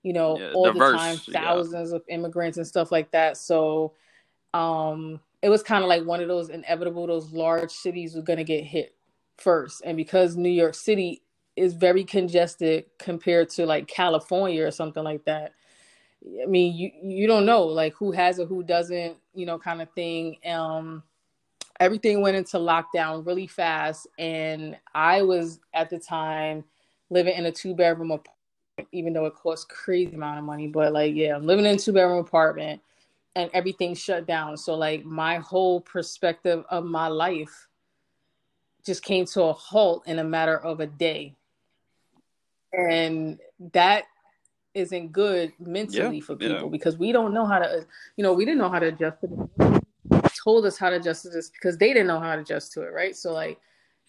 [0.03, 1.43] You know, Yeah, all diverse, the time, yeah.
[1.45, 3.37] thousands of immigrants and stuff like that.
[3.37, 3.95] So,
[4.53, 7.07] um, it was kind of like one of those inevitable.
[7.07, 8.95] Those large cities were going to get hit
[9.39, 11.23] first, and because New York City
[11.57, 15.53] is very congested compared to like California or something like that.
[16.43, 19.83] I mean, you you don't know like who has it, who doesn't, you know, kind
[19.83, 20.37] of thing.
[20.47, 21.03] Um,
[21.81, 26.65] everything went into lockdown really fast, and I was at the time
[27.11, 30.69] living in a two bedroom apartment, even though it cost crazy amount of money.
[30.69, 32.81] But like, yeah, I'm living in a two bedroom apartment,
[33.35, 34.57] and everything shut down.
[34.57, 37.69] So like, my whole perspective of my life
[38.85, 41.35] just came to a halt in a matter of a day,
[42.73, 43.39] and
[43.73, 44.05] that
[44.75, 46.49] isn't good mentally Yeah, for yeah.
[46.49, 49.21] people because we don't know how to you know we didn't know how to adjust
[49.21, 49.73] to this
[50.43, 52.83] told us how to adjust to this because they didn't know how to adjust to
[52.83, 53.17] it right?
[53.17, 53.59] So like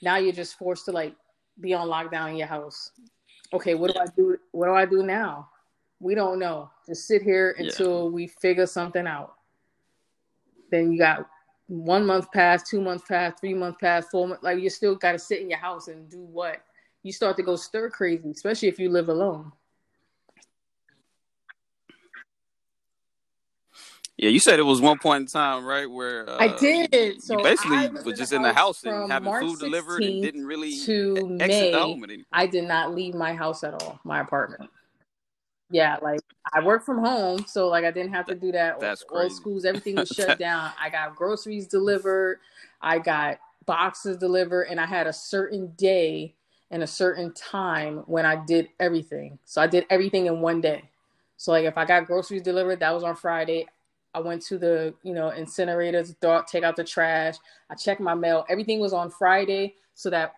[0.02, 1.16] now you're just forced to like
[1.60, 2.92] be on lockdown in your house.
[3.54, 5.50] Okay what do i do what do i do now?
[6.00, 6.70] We don't know.
[6.86, 7.66] Just sit here Yeah.
[7.66, 9.36] until we figure something out.
[10.70, 11.28] Then you got
[11.68, 15.14] one month past two months past three months past four months like you still got
[15.14, 16.58] to sit in your house and do what
[17.04, 19.52] you start to go stir crazy especially if you live alone
[24.18, 27.22] Yeah, you said it was one point in time, right, where uh, I did.
[27.22, 30.22] So you basically was, just in the house house and having March food delivered and
[30.22, 33.74] didn't really to exit May, the home at I did not leave my house at
[33.74, 34.70] all, my apartment.
[35.72, 36.22] Yeah, like
[36.54, 38.80] I work from home, so like I didn't have to do that.
[38.80, 39.36] That's all crazy.
[39.36, 40.72] schools, everything was shut down.
[40.80, 42.40] I got groceries delivered,
[42.82, 46.36] I got boxes delivered, and I had a certain day
[46.74, 49.38] and a certain time when I did everything.
[49.46, 50.90] So I did everything in one day.
[51.38, 53.68] So like if I got groceries delivered, that was on Friday.
[54.16, 57.36] I went to the, you know, incinerator to throw, take out the trash.
[57.70, 58.44] I checked my mail.
[58.50, 60.34] Everything was on Friday so that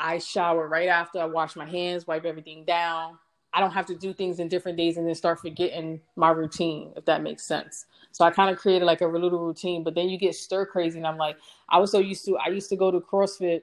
[0.00, 3.16] I shower right after I wash my hands, wipe everything down.
[3.52, 6.92] I don't have to do things in different days and then start forgetting my routine,
[6.96, 7.86] if that makes sense.
[8.10, 10.98] So I kind of created like a little routine, but then you get stir crazy.
[10.98, 11.36] And I'm like,
[11.68, 13.62] I was so used to, I used to go to CrossFit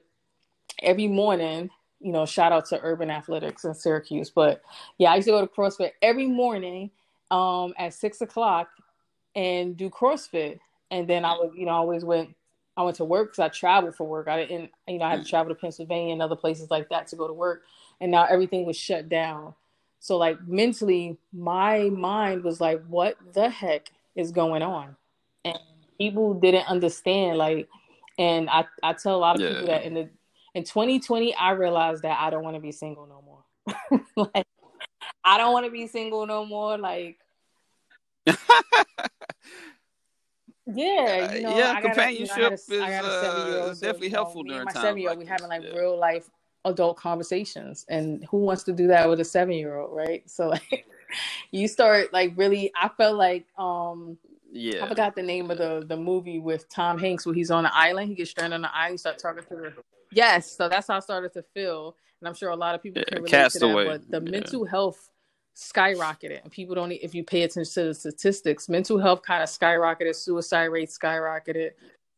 [0.82, 1.70] every morning,
[2.00, 4.30] you know, shout out to Urban Athletics in Syracuse.
[4.30, 4.62] But
[4.98, 6.90] yeah, I used to go to CrossFit every morning
[7.30, 8.68] um, at six o'clock
[9.34, 10.60] and do CrossFit.
[10.90, 12.34] And then I would, you know, I always went,
[12.76, 14.28] I went to work because I traveled for work.
[14.28, 17.08] I didn't, you know, I had to travel to Pennsylvania and other places like that
[17.08, 17.62] to go to work.
[18.00, 19.54] And now everything was shut down.
[20.00, 24.94] So like mentally, my mind was like, what the heck is going on?
[25.44, 25.58] And
[25.98, 27.38] people didn't understand.
[27.38, 27.68] Like,
[28.16, 29.48] and I, I tell a lot of Yeah.
[29.50, 30.08] people that in the
[30.58, 33.44] in 2020, I realized that I don't want to be single no more.
[34.34, 34.46] like,
[35.22, 36.76] I don't want to be single no more.
[36.76, 37.18] Like,
[40.66, 43.04] yeah, you know, yeah, I got a- you know, I got a- companionship I got
[43.04, 43.08] a
[43.70, 45.78] is, uh, definitely know, helpful and during my times seven-year-old, like we having like yeah.
[45.78, 46.28] real life
[46.64, 50.28] adult conversations, and who wants to do that with a seven-year-old, right?
[50.28, 50.86] So like,
[51.52, 52.72] you start like really.
[52.74, 54.18] I felt like um
[54.50, 57.64] Yeah, I forgot the name of the the movie with Tom Hanks where he's on
[57.64, 58.08] an island.
[58.08, 58.94] He gets stranded on the island.
[58.94, 59.72] He start talking to the
[60.10, 60.56] yes.
[60.56, 63.22] So that's how I started to feel, and I'm sure a lot of people can
[63.22, 63.84] relate to that.
[63.86, 64.30] But the Yeah.
[64.30, 65.10] mental health
[65.58, 69.48] skyrocketed and people don't if you pay attention to the statistics mental health kind of
[69.48, 71.70] skyrocketed suicide rates skyrocketed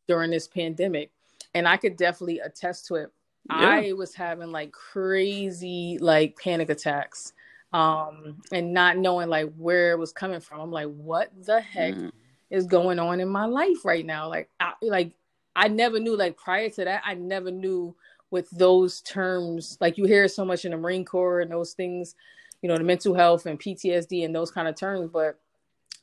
[0.07, 1.11] during this pandemic
[1.55, 3.11] and i could definitely attest to it
[3.49, 3.57] yeah.
[3.57, 7.33] i was having like crazy like panic attacks
[7.73, 11.95] um and not knowing like where it was coming from i'm like what the heck
[11.95, 12.13] mm.
[12.51, 15.13] is going on in my life right now like I, like
[15.57, 17.95] i never knew like prior to that i never knew
[18.31, 22.15] with those terms like you hear so much in the marine corps and those things
[22.63, 25.11] you know, the mental health and PTSD and those kind of terms.
[25.13, 25.39] But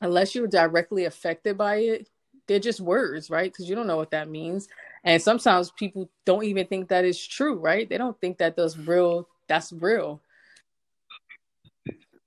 [0.00, 2.08] unless you're directly affected by it,
[2.46, 3.52] they're just words, right?
[3.52, 4.68] Because you don't know what that means.
[5.04, 7.88] And sometimes people don't even think that is true, right?
[7.88, 9.28] They don't think that that's real.
[9.46, 10.20] That's real.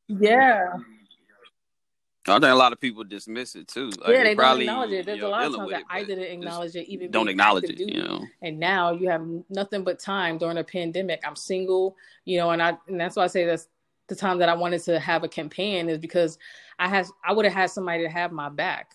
[0.07, 0.73] Yeah.
[2.27, 3.89] I think a lot of people dismiss it too.
[3.89, 5.05] Like yeah, they, probably, don't acknowledge it.
[5.07, 7.79] There's a lot of times that I didn't acknowledge it, even don't acknowledge it.
[7.79, 11.21] You know, and now you have nothing but time during a pandemic.
[11.25, 11.95] I'm single,
[12.25, 13.67] you know, and I and that's why I say that's
[14.07, 16.37] the time that I wanted to have a campaign is because
[16.77, 18.91] I had I would have had somebody to have my back.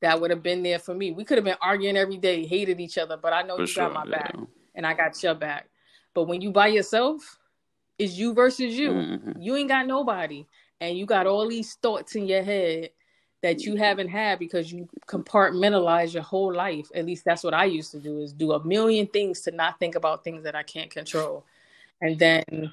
[0.00, 1.12] That would have been there for me.
[1.12, 3.66] We could have been arguing every day, hated each other, but I know for you
[3.66, 4.18] sure, got my yeah.
[4.18, 4.34] back
[4.74, 5.68] and I got your back.
[6.12, 7.38] But when you by yourself,
[7.98, 8.90] it's you versus you.
[8.90, 9.40] Mm-hmm.
[9.40, 10.46] You ain't got nobody.
[10.80, 12.90] And you got all these thoughts in your head
[13.42, 16.90] that you haven't had because you compartmentalize your whole life.
[16.94, 19.78] At least that's what I used to do is do a million things to not
[19.78, 21.44] think about things that I can't control.
[22.00, 22.72] And then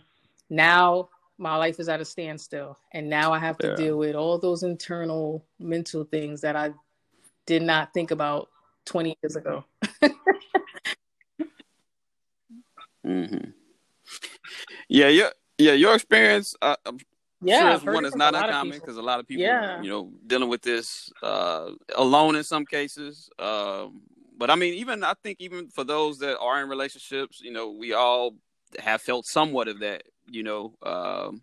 [0.50, 3.76] now my life is at a standstill and now i have to yeah.
[3.76, 6.72] deal with all those internal mental things that i
[7.46, 8.50] did not think about
[8.86, 9.64] 20 years ago
[13.06, 13.50] mm-hmm.
[14.88, 16.76] yeah yeah yeah your experience uh,
[17.44, 19.82] yeah, sure one is not uncommon because a lot of people yeah.
[19.82, 24.02] you know dealing with this uh, alone in some cases um,
[24.38, 27.72] but i mean even i think even for those that are in relationships you know
[27.72, 28.36] we all
[28.80, 30.74] have felt somewhat of that you know.
[30.84, 31.42] Um,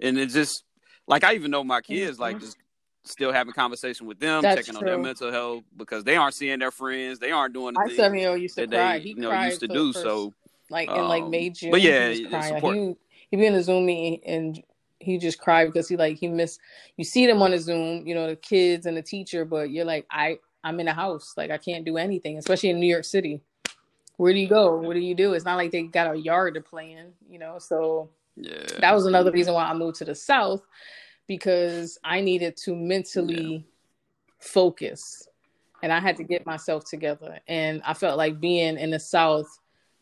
[0.00, 0.64] and it's just
[1.06, 2.22] like I even know my kids mm-hmm.
[2.22, 2.56] like just
[3.04, 4.80] still having conversation with them, That's checking true.
[4.80, 7.94] on their mental health because they aren't seeing their friends, they aren't doing the my
[7.94, 8.98] seven year old used to cry.
[8.98, 10.34] They, he you know, used to do first, so.
[10.70, 12.96] Like in like May um, June, but yeah, he, he
[13.30, 14.62] he be in the Zoom meeting and
[15.02, 16.60] he just cried because he like he missed.
[16.96, 19.84] You see them on a Zoom, you know, the kids and the teacher, but you're
[19.84, 23.04] like, I I'm in a house, like I can't do anything, especially in New York
[23.04, 23.40] City.
[24.16, 24.76] Where do you go?
[24.76, 25.32] What do you do?
[25.32, 27.58] It's not like they got a yard to play in, you know.
[27.58, 28.64] So yeah.
[28.80, 30.62] That was another reason why I moved to the South
[31.26, 33.60] because I needed to mentally yeah.
[34.40, 35.28] focus
[35.82, 37.38] and I had to get myself together.
[37.48, 39.46] And I felt like being in the South,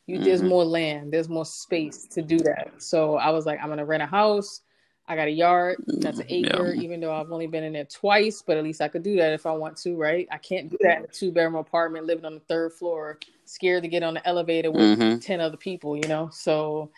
[0.07, 0.25] you, mm-hmm.
[0.25, 2.73] there's more land, there's more space to do that.
[2.79, 4.63] So I was like, I'm going to rent a house.
[5.11, 6.83] I got a yard that's an acre, yeah.
[6.83, 9.33] even though I've only been in it twice, but at least I could do that
[9.33, 10.29] if I want to, right?
[10.31, 13.83] I can't do that in a two bedroom apartment living on the third floor, scared
[13.83, 15.19] to get on the elevator with mm-hmm.
[15.19, 16.31] 10 other people, you know?
[16.33, 16.91] So,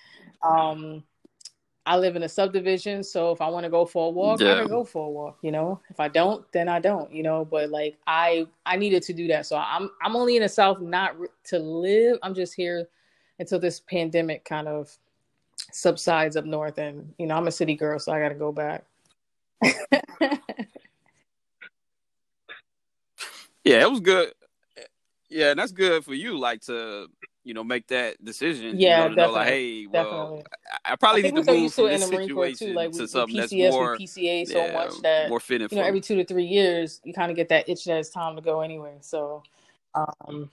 [0.42, 1.02] um,
[1.86, 4.52] I live in a subdivision, so if I want to go for a walk, yeah.
[4.52, 5.38] I can go for a walk.
[5.40, 7.10] You know, if I don't, then I don't.
[7.10, 10.42] You know, but like I, I needed to do that, so I'm, I'm only in
[10.42, 12.18] the South not to live.
[12.22, 12.88] I'm just here
[13.38, 14.96] until this pandemic kind of
[15.72, 18.52] subsides up north, and you know, I'm a city girl, so I got to go
[18.52, 18.84] back.
[23.64, 24.32] yeah, it was good.
[25.28, 26.38] Yeah, that's good for you.
[26.38, 27.08] Like to
[27.44, 28.78] you know, make that decision.
[28.78, 30.44] Yeah, you know, know like, hey, well, definitely.
[30.84, 33.40] I, I probably I need to move from this situation too, like to something PCS
[33.40, 35.68] that's more PCA so yeah, much that more fitting.
[35.70, 38.10] You know, every two to three years, you kind of get that itch that it's
[38.10, 38.96] time to go anyway.
[39.00, 39.42] So,
[39.94, 40.50] um,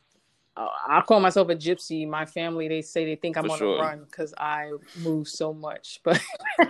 [0.88, 2.08] I call myself a gypsy.
[2.08, 3.76] My family they say they think I'm For on sure.
[3.78, 6.22] a run because I move so much, but.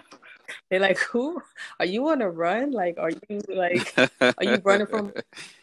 [0.71, 1.41] They're like, "Who
[1.79, 2.71] are you on a run?
[2.71, 5.13] Like, are you like, are you running from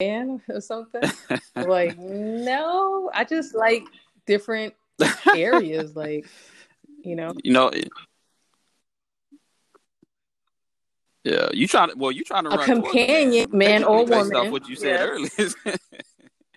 [0.00, 1.02] man or something.
[1.56, 3.84] like, no, I just like
[4.26, 4.74] different
[5.34, 6.26] areas, like
[7.04, 7.34] you know.
[7.44, 7.70] You know.
[11.22, 14.34] Yeah, you trying to well, you trying to a companion, man or woman.
[14.34, 15.00] Off what you said
[15.36, 15.54] yes.
[15.66, 15.76] earlier.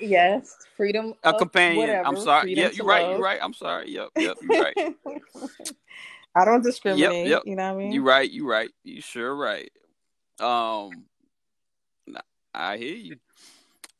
[0.03, 1.13] Yes, freedom.
[1.23, 1.77] A companion.
[1.77, 2.53] Whatever, I'm sorry.
[2.55, 3.09] Yeah, you're right.
[3.09, 3.39] You're right.
[3.41, 3.91] I'm sorry.
[3.91, 4.09] Yep.
[4.17, 4.37] Yep.
[4.41, 4.95] You're right.
[6.35, 7.27] I don't discriminate.
[7.27, 7.41] Yep, yep.
[7.45, 7.91] You know what I mean?
[7.91, 8.31] You're right.
[8.31, 8.69] You're right.
[8.83, 9.71] You sure right.
[10.39, 11.05] Um,
[12.53, 13.17] I hear you.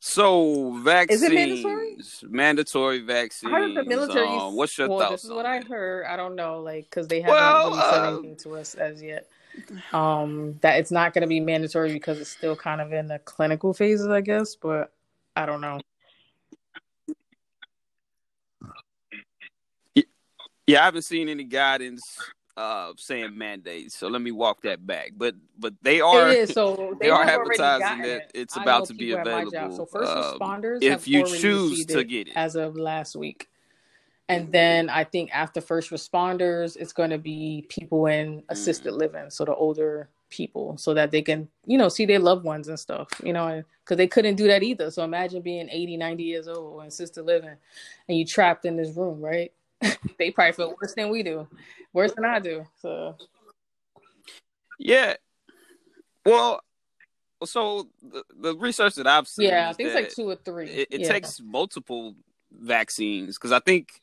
[0.06, 1.96] So vaccines, is it mandatory?
[2.24, 3.52] Mandatory vaccines.
[3.54, 4.28] I heard the military.
[4.28, 5.22] Um, what's your well, thoughts?
[5.22, 6.04] This is what I heard.
[6.04, 9.02] I don't know, like because they haven't well, really said uh, anything to us as
[9.02, 9.28] yet.
[9.92, 13.18] Um, that it's not going to be mandatory because it's still kind of in the
[13.20, 14.56] clinical phases, I guess.
[14.56, 14.92] But
[15.36, 15.80] I don't know.
[20.66, 22.18] Yeah, I haven't seen any guidance
[22.56, 23.96] uh, saying mandates.
[23.96, 25.12] So let me walk that back.
[25.16, 29.76] But but they are so they, they are advertising that it's about to be available.
[29.76, 33.48] So first uh, responders if you choose to get it as of last week.
[34.28, 38.98] And then I think after first responders, it's going to be people in assisted Mm.
[38.98, 42.68] living, so the older people, so that they can, you know, see their loved ones
[42.68, 44.90] and stuff, you know, because they couldn't do that either.
[44.90, 47.56] So imagine being 80, 90 years old in assisted living
[48.08, 49.52] and you trapped in this room, right?
[50.18, 51.46] they probably feel worse than we do,
[51.92, 52.64] worse than I do.
[52.80, 53.16] So,
[54.78, 55.14] Yeah.
[56.24, 56.60] Well,
[57.44, 60.68] so the, the research that I've seen, yeah, I think it's like two or three.
[60.68, 61.08] it, it yeah.
[61.08, 62.14] takes multiple
[62.50, 64.00] vaccines because I think,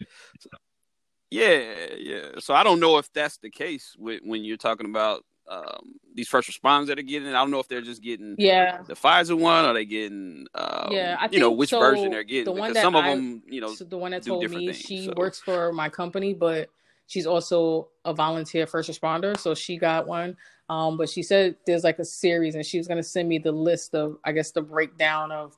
[1.31, 1.63] yeah,
[1.97, 2.21] yeah.
[2.39, 6.29] So I don't know if that's the case with, when you're talking about um, these
[6.29, 7.27] first responders that are getting.
[7.27, 7.31] it.
[7.31, 8.81] I don't know if they're just getting yeah.
[8.87, 12.23] the Pfizer one or they getting, um, Yeah, I you know, which so, version they're
[12.23, 12.45] getting.
[12.45, 14.67] the one that some of I- them, you know, so the one that told me
[14.67, 15.13] things, she so.
[15.17, 16.69] works for my company, but
[17.07, 20.37] she's also a volunteer first responder, so she got one.
[20.69, 23.51] Um, but she said there's like a series, and she was gonna send me the
[23.51, 25.57] list of, I guess, the breakdown of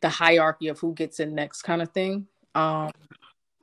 [0.00, 2.28] the hierarchy of who gets it next, kind of thing.
[2.54, 2.92] Um,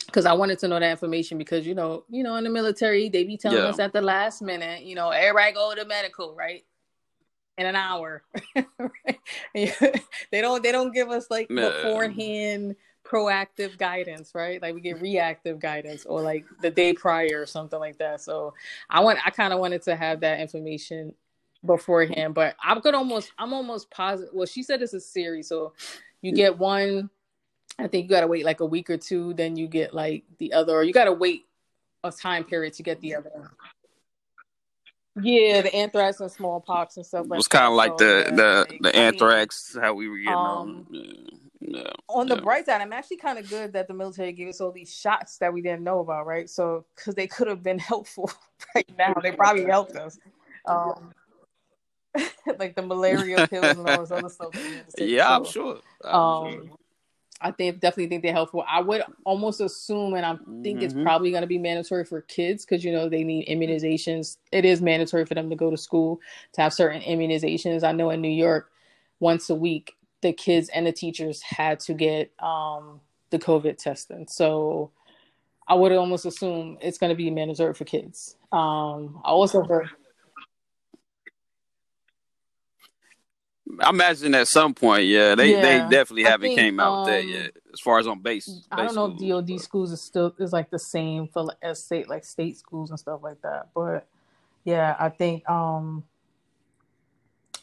[0.05, 3.09] because I wanted to know that information because you know, you know, in the military
[3.09, 3.69] they be telling Yeah.
[3.69, 6.63] us at the last minute, you know, everybody go to medical, right?
[7.57, 8.23] In an hour.
[8.79, 9.19] Right?
[10.31, 11.69] they don't they don't give us like Yeah.
[11.69, 12.75] beforehand
[13.05, 14.61] proactive guidance, right?
[14.61, 18.21] Like we get reactive guidance or like the day prior or something like that.
[18.21, 18.53] So
[18.89, 21.13] I want I kind of wanted to have that information
[21.65, 24.33] beforehand, but I'm gonna almost I'm almost positive.
[24.33, 25.73] Well, she said it's a series, so
[26.21, 27.09] you get one.
[27.79, 30.53] I think you gotta wait like a week or two, then you get like the
[30.53, 31.45] other, or you gotta wait
[32.03, 33.51] a time period to get the other.
[35.21, 38.35] Yeah, the anthrax and smallpox and stuff it was kind of like So, the yeah,
[38.35, 40.69] the like, the anthrax how we were getting on.
[40.69, 40.87] um,
[41.59, 41.81] Yeah.
[41.81, 41.91] yeah.
[42.09, 44.71] on the bright side, I'm actually kind of good that the military gave us all
[44.71, 46.49] these shots that we didn't know about, right?
[46.49, 48.31] So, because they could have been helpful
[48.73, 50.17] right now, they probably helped us.
[50.65, 51.13] Um,
[52.59, 54.51] like the malaria pills and all this other stuff.
[54.51, 55.09] that we had to take.
[55.09, 55.79] Yeah, I'm sure.
[56.03, 56.63] I'm sure.
[57.43, 58.63] I think definitely think they're helpful.
[58.67, 61.03] I would almost assume, and I think it's Mhm.
[61.03, 64.37] probably going to be mandatory for kids because you know they need immunizations.
[64.51, 66.21] It is mandatory for them to go to school
[66.53, 67.83] to have certain immunizations.
[67.83, 68.71] I know in New York,
[69.19, 74.27] once a week, the kids and the teachers had to get um, the COVID testing.
[74.27, 74.91] So
[75.67, 78.37] I would almost assume it's going to be mandatory for kids.
[78.51, 79.89] Um, I also heard.
[83.79, 87.13] I imagine at some point, yeah, they they definitely I haven't think, came out with
[87.13, 87.51] that um, yet.
[87.73, 90.35] As far as on base, I don't know if base schools, DoD schools is still
[90.37, 93.69] is like the same for like, as state like state schools and stuff like that.
[93.73, 94.05] But
[94.63, 96.03] yeah, I think um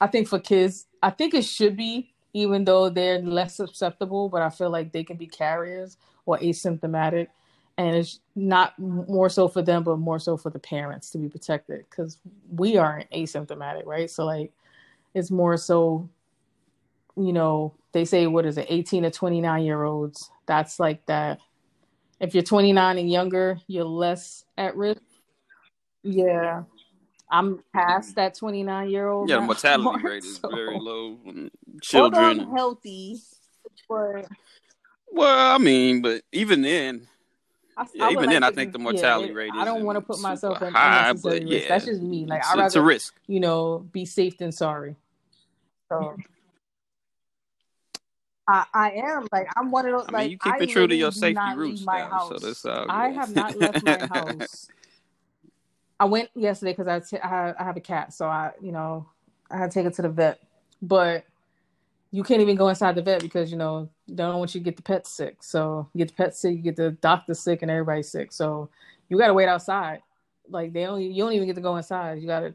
[0.00, 4.40] I think for kids, I think it should be even though they're less susceptible, but
[4.40, 5.96] I feel like they can be carriers
[6.26, 7.28] or asymptomatic.
[7.76, 11.28] And it's not more so for them, but more so for the parents to be
[11.28, 12.18] protected because
[12.54, 14.10] we aren't asymptomatic, right?
[14.10, 14.52] So like
[15.14, 16.08] it's more so
[17.16, 20.30] you know, they say what is it, 18 to 29 year olds.
[20.46, 21.38] That's like that.
[22.20, 25.00] If you're 29 and younger, you're less at risk.
[26.02, 26.62] Yeah.
[27.30, 29.28] I'm past that 29 year old.
[29.28, 31.18] yeah, the mortality rate is very low.
[31.26, 31.50] in
[31.80, 33.20] Children, I'm healthy,
[33.88, 34.26] but
[35.12, 37.06] well, I mean, but even then,
[37.80, 39.96] I, Yeah, I even like then, I think the mortality it- rate I don't want
[39.96, 41.62] to put myself in high, unnecessary but risk.
[41.62, 42.26] yeah, That's just me.
[42.26, 43.14] Like it's, I'd it's a rather, risk.
[43.26, 44.96] you know, be safe than sorry.
[45.88, 46.16] So
[48.46, 50.94] I, I am like I'm one of those I like mean, you keeping true to
[50.94, 52.28] your safety roots my now, house.
[52.28, 54.68] so that's all I have not left my house.
[55.98, 58.72] I went yesterday because I, t- I have- I have a cat, so I you
[58.72, 59.06] know
[59.50, 60.40] I had to take it to the vet,
[60.82, 61.24] but
[62.10, 64.76] you can't even go inside the vet because you know don't want you to get
[64.76, 65.42] the pet sick.
[65.42, 68.32] So you get the pet sick, you get the doctor sick, and everybody sick.
[68.32, 68.70] So
[69.08, 70.00] you got to wait outside.
[70.48, 72.20] Like they only you don't even get to go inside.
[72.20, 72.54] You got to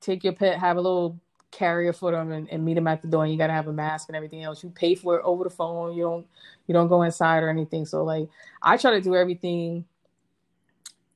[0.00, 1.18] take your pet, have a little
[1.50, 3.24] carrier for them, and, and meet them at the door.
[3.24, 4.62] And you got to have a mask and everything else.
[4.62, 5.94] You pay for it over the phone.
[5.94, 6.26] You don't
[6.66, 7.84] you don't go inside or anything.
[7.84, 8.28] So like
[8.62, 9.84] I try to do everything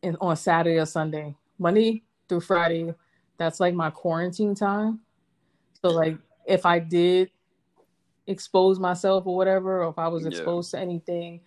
[0.03, 2.95] in, on Saturday or Sunday, Monday through Friday.
[3.37, 5.01] That's like my quarantine time.
[5.83, 7.31] So like if I did
[8.27, 10.31] expose myself or whatever, or if I was Yeah.
[10.31, 11.41] exposed to anything,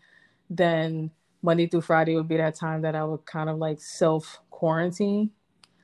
[0.49, 4.41] then Monday through Friday would be that time that I would kind of like self
[4.49, 5.31] quarantine.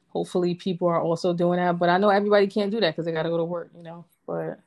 [0.10, 3.12] Hopefully, people are also doing that, but I know everybody can't do that because they
[3.12, 4.06] got to go to work, you know.
[4.28, 4.60] But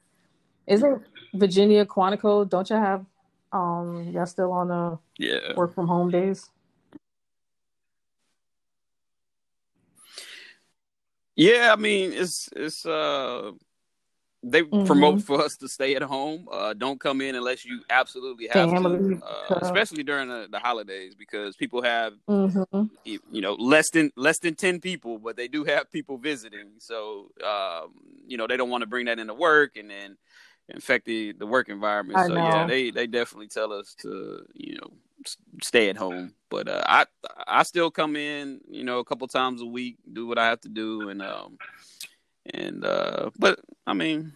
[0.67, 1.03] isn't
[1.35, 2.49] Virginia Quantico?
[2.49, 3.05] Don't you have
[3.53, 5.55] um y'all still on the Yeah.
[5.55, 6.51] work from home days?
[11.37, 13.53] Yeah, I mean, it's it's uh
[14.43, 14.87] they Mhm.
[14.87, 16.47] promote for us to stay at home.
[16.51, 19.21] Uh don't come in unless you absolutely have Family, to.
[19.23, 22.85] Uh, especially during the, the holidays because people have Mm-hmm.
[23.05, 26.71] you you know less than less than 10 people but they do have people visiting
[26.79, 27.95] so um
[28.27, 30.17] you know they don't want to bring that into work and then
[30.69, 34.77] infect the the work environment I so yeah they they definitely tell us to you
[34.77, 34.91] know
[35.63, 36.35] stay at home.
[36.51, 37.07] But uh, I
[37.47, 40.61] I still come in, you know, a couple times a week, do what I have
[40.61, 41.59] to do, and um,
[42.55, 44.33] and uh, but I mean,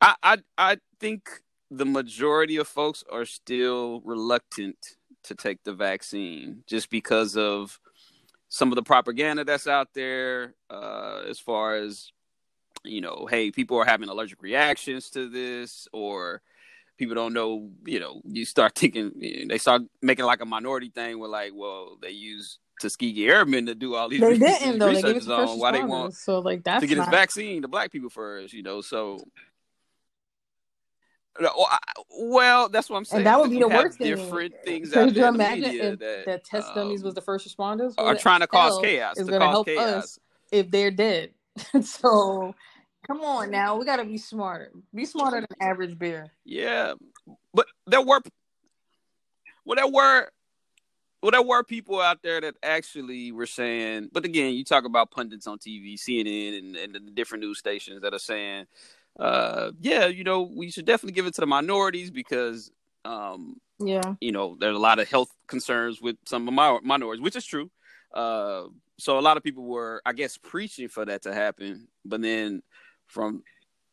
[0.00, 1.28] I I I think
[1.70, 4.76] the majority of folks are still reluctant
[5.24, 7.80] to take the vaccine just because of
[8.48, 12.12] some of the propaganda that's out there uh, as far as
[12.84, 16.40] you know hey people are having allergic reactions to this or
[16.96, 19.12] people don't know, you know, you start thinking
[19.48, 23.74] they start making like a minority thing where like, well, they use Tuskegee Airmen to
[23.74, 24.92] do all these they didn't though.
[24.92, 27.10] They gave it on why they want so like that's to get not...
[27.10, 28.80] this vaccine to black people first, you know.
[28.80, 29.18] So
[32.18, 33.18] well, that's what I'm saying.
[33.18, 34.16] And that would be the worst thing.
[34.16, 38.14] Different things there imagine if that, that test dummies um, was the first responders are
[38.14, 39.18] trying to cause chaos.
[39.18, 40.04] Is going to help chaos.
[40.04, 40.18] us
[40.50, 41.30] if they're dead.
[41.82, 42.54] so
[43.06, 44.70] come on now, we got to be smarter.
[44.94, 46.32] Be smarter than average bear.
[46.44, 46.94] Yeah,
[47.52, 48.20] but there were
[49.64, 50.30] well there were
[51.26, 55.10] well there were people out there that actually were saying but again you talk about
[55.10, 58.64] pundits on tv cnn and, and the different news stations that are saying
[59.18, 62.70] uh yeah you know we should definitely give it to the minorities because
[63.04, 64.14] um yeah.
[64.20, 67.44] you know there's a lot of health concerns with some of my minorities which is
[67.44, 67.70] true.
[68.14, 68.66] Uh
[68.96, 72.62] so a lot of people were i guess preaching for that to happen but then
[73.08, 73.42] from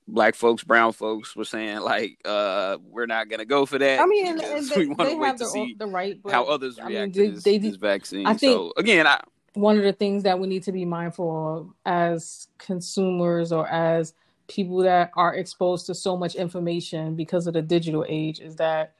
[0.07, 3.99] black folks, brown folks were saying like, uh, we're not gonna go for that.
[3.99, 6.87] I mean, they, we want to wait to the, see the right, how others I
[6.87, 8.25] react mean, to this, they, this vaccine.
[8.25, 9.21] I think so again, I,
[9.53, 14.13] one of the things that we need to be mindful of as consumers or as
[14.47, 18.93] people that are exposed to so much information because of the digital age is that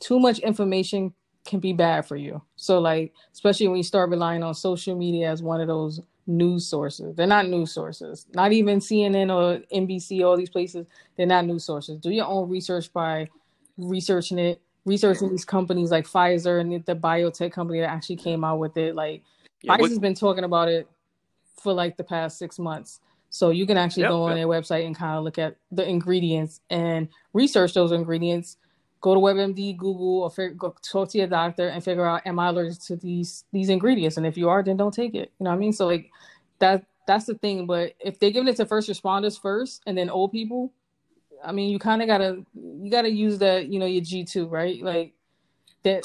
[0.00, 1.12] too much information
[1.44, 2.42] can be bad for you.
[2.56, 6.66] So like especially when you start relying on social media as one of those news
[6.66, 7.14] sources.
[7.14, 8.26] They're not news sources.
[8.34, 10.86] Not even CNN or NBC, all these places.
[11.16, 11.98] They're not news sources.
[12.00, 13.28] Do your own research by
[13.78, 18.58] researching it, researching these companies like Pfizer and the biotech company that actually came out
[18.58, 18.94] with it.
[18.94, 19.22] Like
[19.62, 20.88] yeah, Pfizer's been talking about it
[21.62, 23.00] for like the past six months.
[23.30, 24.36] So you can actually yep, go on yep.
[24.36, 28.56] their website and kind of look at the ingredients and research those ingredients.
[29.06, 32.40] Go to WebMD, Google, or fig- go talk to your doctor and figure out am
[32.40, 34.16] I allergic to these these ingredients?
[34.16, 35.30] And if you are, then don't take it.
[35.38, 35.72] You know what I mean?
[35.72, 36.10] So like
[36.58, 37.66] that that's the thing.
[37.68, 40.72] But if they're giving it to first responders first and then old people,
[41.44, 44.48] I mean, you kind of gotta you gotta use that you know your G two
[44.48, 45.12] right like
[45.84, 46.02] that.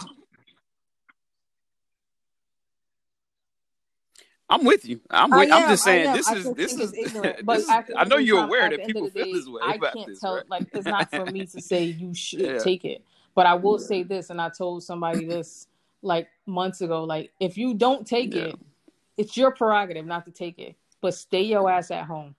[4.51, 4.99] I'm with you.
[5.09, 8.17] I'm with, I'm just saying this is this is, ignorant, but this is I know
[8.17, 10.19] you're aware that people feel day, this way I can't this.
[10.19, 10.49] Tell, right?
[10.49, 12.57] Like it's not for me to say you should Yeah.
[12.57, 13.01] take it,
[13.33, 15.67] but I will say this, and I told somebody this
[16.01, 17.05] like months ago.
[17.05, 18.41] Like if you don't take Yeah.
[18.41, 18.55] it,
[19.17, 22.35] it's your prerogative not to take it, but stay your ass at home.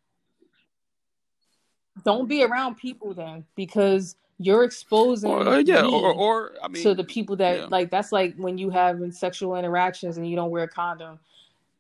[2.05, 6.83] Don't be around people then, because you're exposing Or, uh, yeah, or, or I mean,
[6.83, 7.67] to the people that yeah.
[7.71, 11.19] like that's like when you have sexual interactions and you don't wear a condom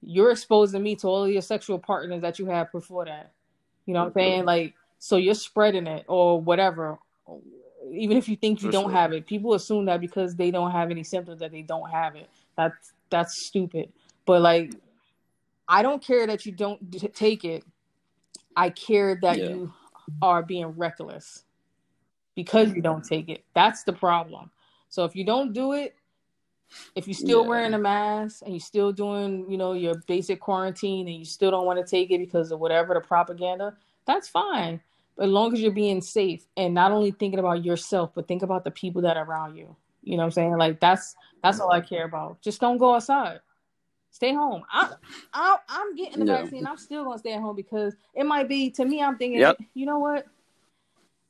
[0.02, 3.32] you're exposing me to all of your sexual partners that you had before that.
[3.86, 4.44] You know what i'm saying?
[4.44, 6.98] Like so you're spreading it or whatever
[7.90, 8.92] even if you think you For don't sure.
[8.92, 9.26] have it.
[9.26, 12.28] People assume that because they don't have any symptoms that they don't have it.
[12.56, 13.92] That's that's stupid.
[14.24, 14.74] But like
[15.68, 17.64] i don't care that you don't d- take it.
[18.56, 19.48] I care that Yeah.
[19.48, 19.72] you
[20.20, 21.44] are being reckless
[22.34, 23.44] because you don't take it.
[23.54, 24.50] That's the problem.
[24.88, 25.94] So if you don't do it
[26.94, 27.49] if you're still Yeah.
[27.49, 31.51] wearing a mask and you're still doing, you know, your basic quarantine and you still
[31.51, 34.81] don't want to take it because of whatever the propaganda, that's fine.
[35.16, 38.43] But as long as you're being safe and not only thinking about yourself, but think
[38.43, 39.77] about the people that are around you.
[40.03, 40.57] You know what I'm saying?
[40.57, 41.89] Like that's that's all I mm-hmm.
[41.89, 42.40] care about.
[42.40, 43.40] Just don't go outside.
[44.11, 44.62] Stay home.
[44.70, 44.93] I,
[45.32, 46.43] I I'm getting the Yeah.
[46.43, 46.66] vaccine.
[46.66, 49.03] I'm still gonna stay at home because it might be to me.
[49.03, 49.59] I'm thinking, Yep.
[49.74, 50.27] you know what?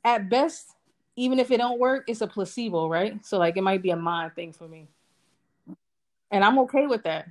[0.03, 0.75] At best,
[1.15, 3.23] even if it don't work, it's a placebo, right?
[3.25, 4.87] So like it might be a mind thing for me
[6.33, 7.27] and I'm okay with that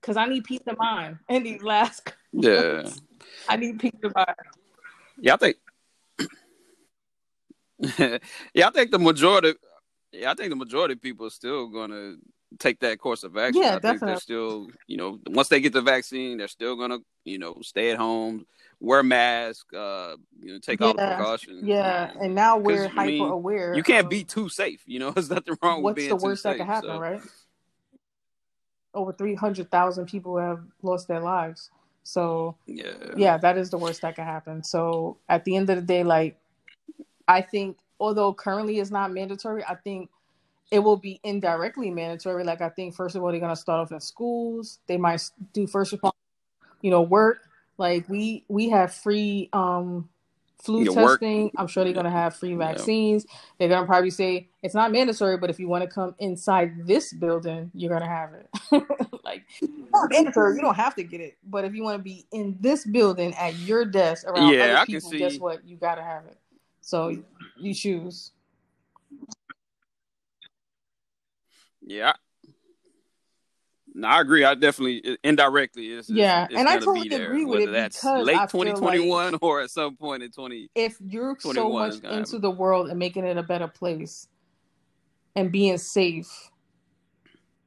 [0.00, 2.12] because I need peace of mind in these last.
[2.32, 2.88] yeah,
[3.48, 4.34] I need peace of mind.
[5.20, 5.34] yeah.
[5.34, 5.56] I think,
[8.54, 9.54] yeah, I think the majority,
[10.12, 12.16] yeah, I think the majority of people are still gonna
[12.58, 13.62] take that course of action.
[13.62, 16.98] Yeah, I think they're still, you know, once they get the vaccine, they're still gonna,
[17.24, 18.46] you know, stay at home,
[18.80, 21.62] wear masks, uh, you know, take all the precautions.
[21.64, 23.74] Yeah, Um, and now we're 'cause, I mean, hyper aware.
[23.76, 24.82] you can't be too safe.
[24.86, 26.22] You know, there's nothing wrong with being too safe.
[26.22, 27.22] What's the worst that could happen, so, right?
[28.94, 31.70] Over three hundred thousand people have lost their lives.
[32.04, 34.62] So yeah, yeah, that is the worst that could happen.
[34.62, 36.38] So at the end of the day, like
[37.28, 40.10] I think, although currently it's not mandatory, I think
[40.70, 42.44] it will be indirectly mandatory.
[42.44, 44.78] Like I think first of all, they're gonna start off in schools.
[44.86, 46.12] They might do first responder,
[46.80, 47.48] you know, work.
[47.78, 50.08] Like we we have free um
[50.62, 51.20] flu Your work.
[51.20, 51.50] testing.
[51.56, 52.58] I'm sure they're gonna have free Yeah.
[52.58, 53.26] vaccines.
[53.58, 57.12] They're gonna probably say it's not mandatory, but if you want to come inside this
[57.12, 58.48] building, you're gonna have it.
[59.24, 59.42] like
[59.92, 60.54] not mandatory.
[60.54, 63.34] You don't have to get it, but if you want to be in this building
[63.34, 65.66] at your desk around Yeah, other I people, guess what?
[65.66, 66.38] You gotta have it.
[66.80, 67.16] So
[67.56, 68.30] you choose.
[71.84, 72.12] Yeah.
[73.94, 74.44] I- No, I agree.
[74.44, 77.72] I definitely indirectly it's, Yeah, it's and I totally be there, agree with whether it
[77.72, 81.70] that's because late feel like- 2021 or at some point in 20 if you're so
[81.70, 82.40] much into happen.
[82.40, 84.26] the world and making it a better place
[85.36, 86.50] and being safe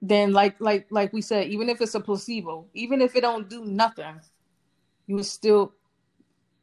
[0.01, 3.49] then like like like we said even if it's a placebo even if it don't
[3.49, 4.19] do nothing
[5.07, 5.73] you would still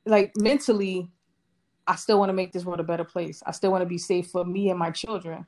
[0.07, 1.11] like mentally
[1.89, 3.99] i still want to make this world a better place i still want to be
[3.99, 5.45] safe for me and my children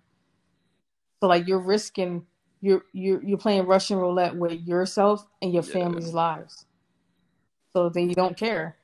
[1.20, 2.24] so like you're risking
[2.65, 5.73] you're you're you're playing russian roulette with yourself and your Yeah.
[5.73, 6.65] family's lives
[7.74, 8.77] so then you don't care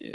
[0.00, 0.14] Yeah,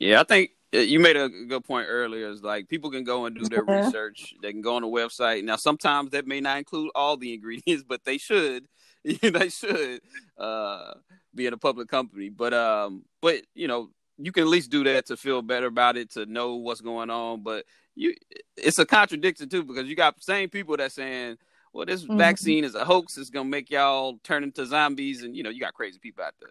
[0.00, 2.28] Yeah, I think uh, you made a good point earlier.
[2.30, 4.34] Is like people can go and do their research.
[4.42, 5.44] They can go on the website.
[5.44, 8.66] Now, sometimes that may not include all the ingredients, but they should.
[9.04, 10.00] they should
[10.38, 10.94] uh,
[11.34, 12.28] be in a public company.
[12.28, 13.90] But um, but you know,
[14.24, 17.10] you can at least do that to feel better about it, to know what's going
[17.10, 17.42] on.
[17.42, 18.14] But you,
[18.56, 21.38] it's a contradiction too because you got the same people that saying.
[21.72, 22.18] Well, this Mhm.
[22.18, 23.16] vaccine is a hoax.
[23.16, 26.34] It's gonna make y'all turn into zombies, and you know you got crazy people out
[26.40, 26.50] there.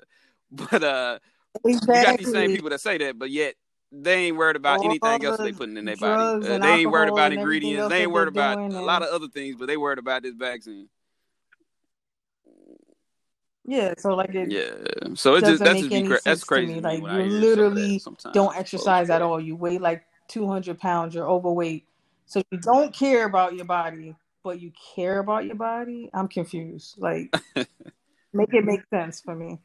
[0.71, 1.19] But uh,
[1.65, 3.55] you got these same people that say that, but yet
[3.91, 6.23] they ain't worried about All anything else the they putting in their body.
[6.23, 7.87] Uh, they ain't worried about ingredients.
[7.89, 10.89] They ain't worried about a lot of other things, but they worried about this vaccine.
[13.71, 15.13] Yeah, so like it Yeah.
[15.15, 16.73] So it just that's just cra- that's crazy.
[16.73, 16.81] me.
[16.81, 18.03] Like I you hear some of that literally
[18.33, 19.39] don't So, exercise at all.
[19.39, 21.15] You weigh like two hundred pounds.
[21.15, 21.85] You're overweight,
[22.25, 26.09] so you don't care about your body, but you care about your body.
[26.13, 26.95] I'm confused.
[26.97, 27.33] Like,
[28.33, 29.57] make it make sense for me.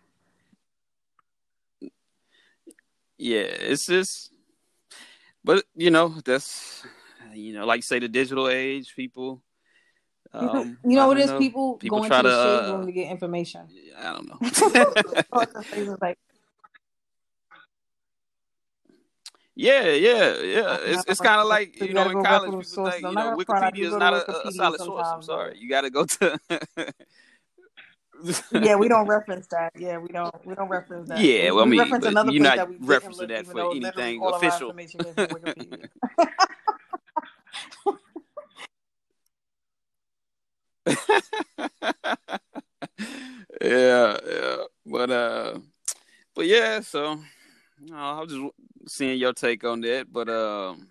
[3.18, 4.32] Yeah, it's just,
[5.42, 6.84] but you know that's
[7.34, 9.42] you know like say the digital age people.
[10.34, 11.30] You, Um, you know I what it is?
[11.30, 11.38] know.
[11.38, 13.68] People, People going to the to, shade uh, room to get information.
[13.98, 14.38] I don't know.
[19.58, 20.76] Yeah, yeah, yeah.
[20.82, 23.44] It's it's kind of like you you know in college people think you know gonna
[23.46, 25.06] front, I do Wikipedia is not a, a solid source.
[25.08, 26.38] I'm sorry, you got to go to.
[28.52, 29.72] yeah, we don't reference that.
[29.74, 30.46] Yeah, we don't.
[30.46, 31.18] We don't reference that.
[31.18, 33.46] Yeah, we, well, I we mean, reference another you're place not that we referencing that
[33.46, 34.70] for anything official.
[34.70, 35.88] Of our information is in Wikipedia.
[43.60, 45.58] yeah, yeah, but uh,
[46.34, 46.80] but yeah.
[46.80, 47.20] So,
[47.80, 48.44] you know, I was just
[48.96, 50.88] seeing your take on that, but um,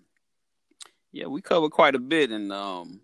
[1.12, 2.30] yeah, we covered quite a bit.
[2.30, 3.00] And um,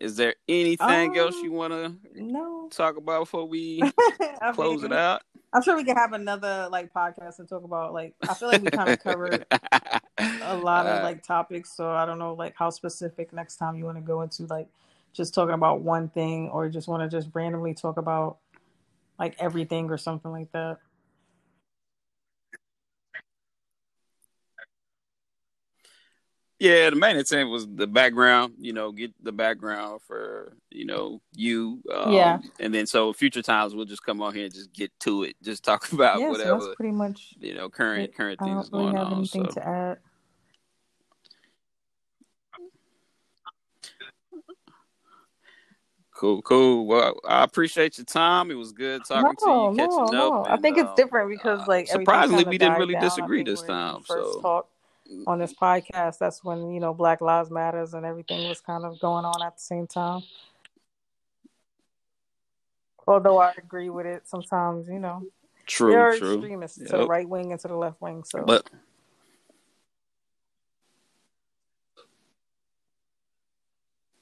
[0.00, 3.80] is there anything else Um, you want to no, talk about before we
[4.52, 5.22] close mean, it out?
[5.52, 8.14] I'm sure we can have another like podcast and talk about like.
[8.28, 9.46] I feel like we kind of covered
[10.42, 13.76] a lot of Uh, like topics, so I don't know like how specific next time
[13.76, 14.68] you want to go into like
[15.18, 18.38] just talking about one thing or just want to just randomly talk about
[19.18, 20.78] like everything or something like that.
[26.60, 28.54] Yeah, the main intent was the background.
[28.58, 31.80] You know, get the background for you know you.
[31.92, 32.38] Um, Yeah.
[32.58, 35.36] And then so future times we'll just come on here and just get to it.
[35.42, 37.34] Just talk about yeah, so whatever that's pretty much.
[37.38, 38.16] you know current it.
[38.16, 39.18] current I things don't really going have on.
[39.18, 39.98] anything So to add.
[46.18, 46.86] Cool, cool.
[46.86, 48.50] Well, I appreciate your time.
[48.50, 50.46] It was good talking no, to you, catching no, up.
[50.46, 50.46] no.
[50.48, 53.62] I think it's um, different because uh, like surprisingly we didn't really down, disagree this
[53.62, 54.02] time.
[54.02, 54.70] first So talked
[55.26, 58.98] on this podcast, that's when you know Black Lives Matters and everything was kind of
[58.98, 60.22] going on at the same time.
[63.06, 65.22] Although I agree with it, sometimes you know
[65.66, 66.34] true, there are true.
[66.34, 68.24] extremists to the right wing and to the left wing.
[68.24, 68.68] So But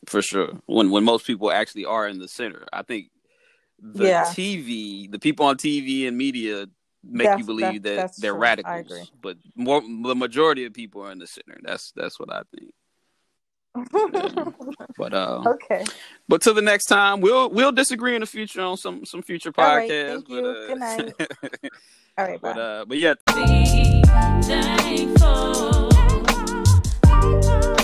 [0.06, 3.10] for sure, when when most people actually are in the center, I think
[3.80, 4.24] the Yeah.
[4.24, 6.66] TV, the people on TV and media
[7.04, 8.38] make That's- you believe that- that they're true.
[8.40, 9.02] I radicals, agree.
[9.20, 11.58] but more the majority of people are in the center.
[11.62, 12.72] That's that's what I think.
[14.96, 15.84] But uh, okay.
[16.28, 19.52] but till the next time, we'll we'll disagree in the future on some some future
[19.58, 20.08] All right, podcasts.
[20.08, 20.40] thank you.
[20.40, 21.14] But, uh, Good night.
[22.18, 22.52] All right, bye.
[22.54, 23.14] but uh, but yeah,
[27.28, 27.75] Thank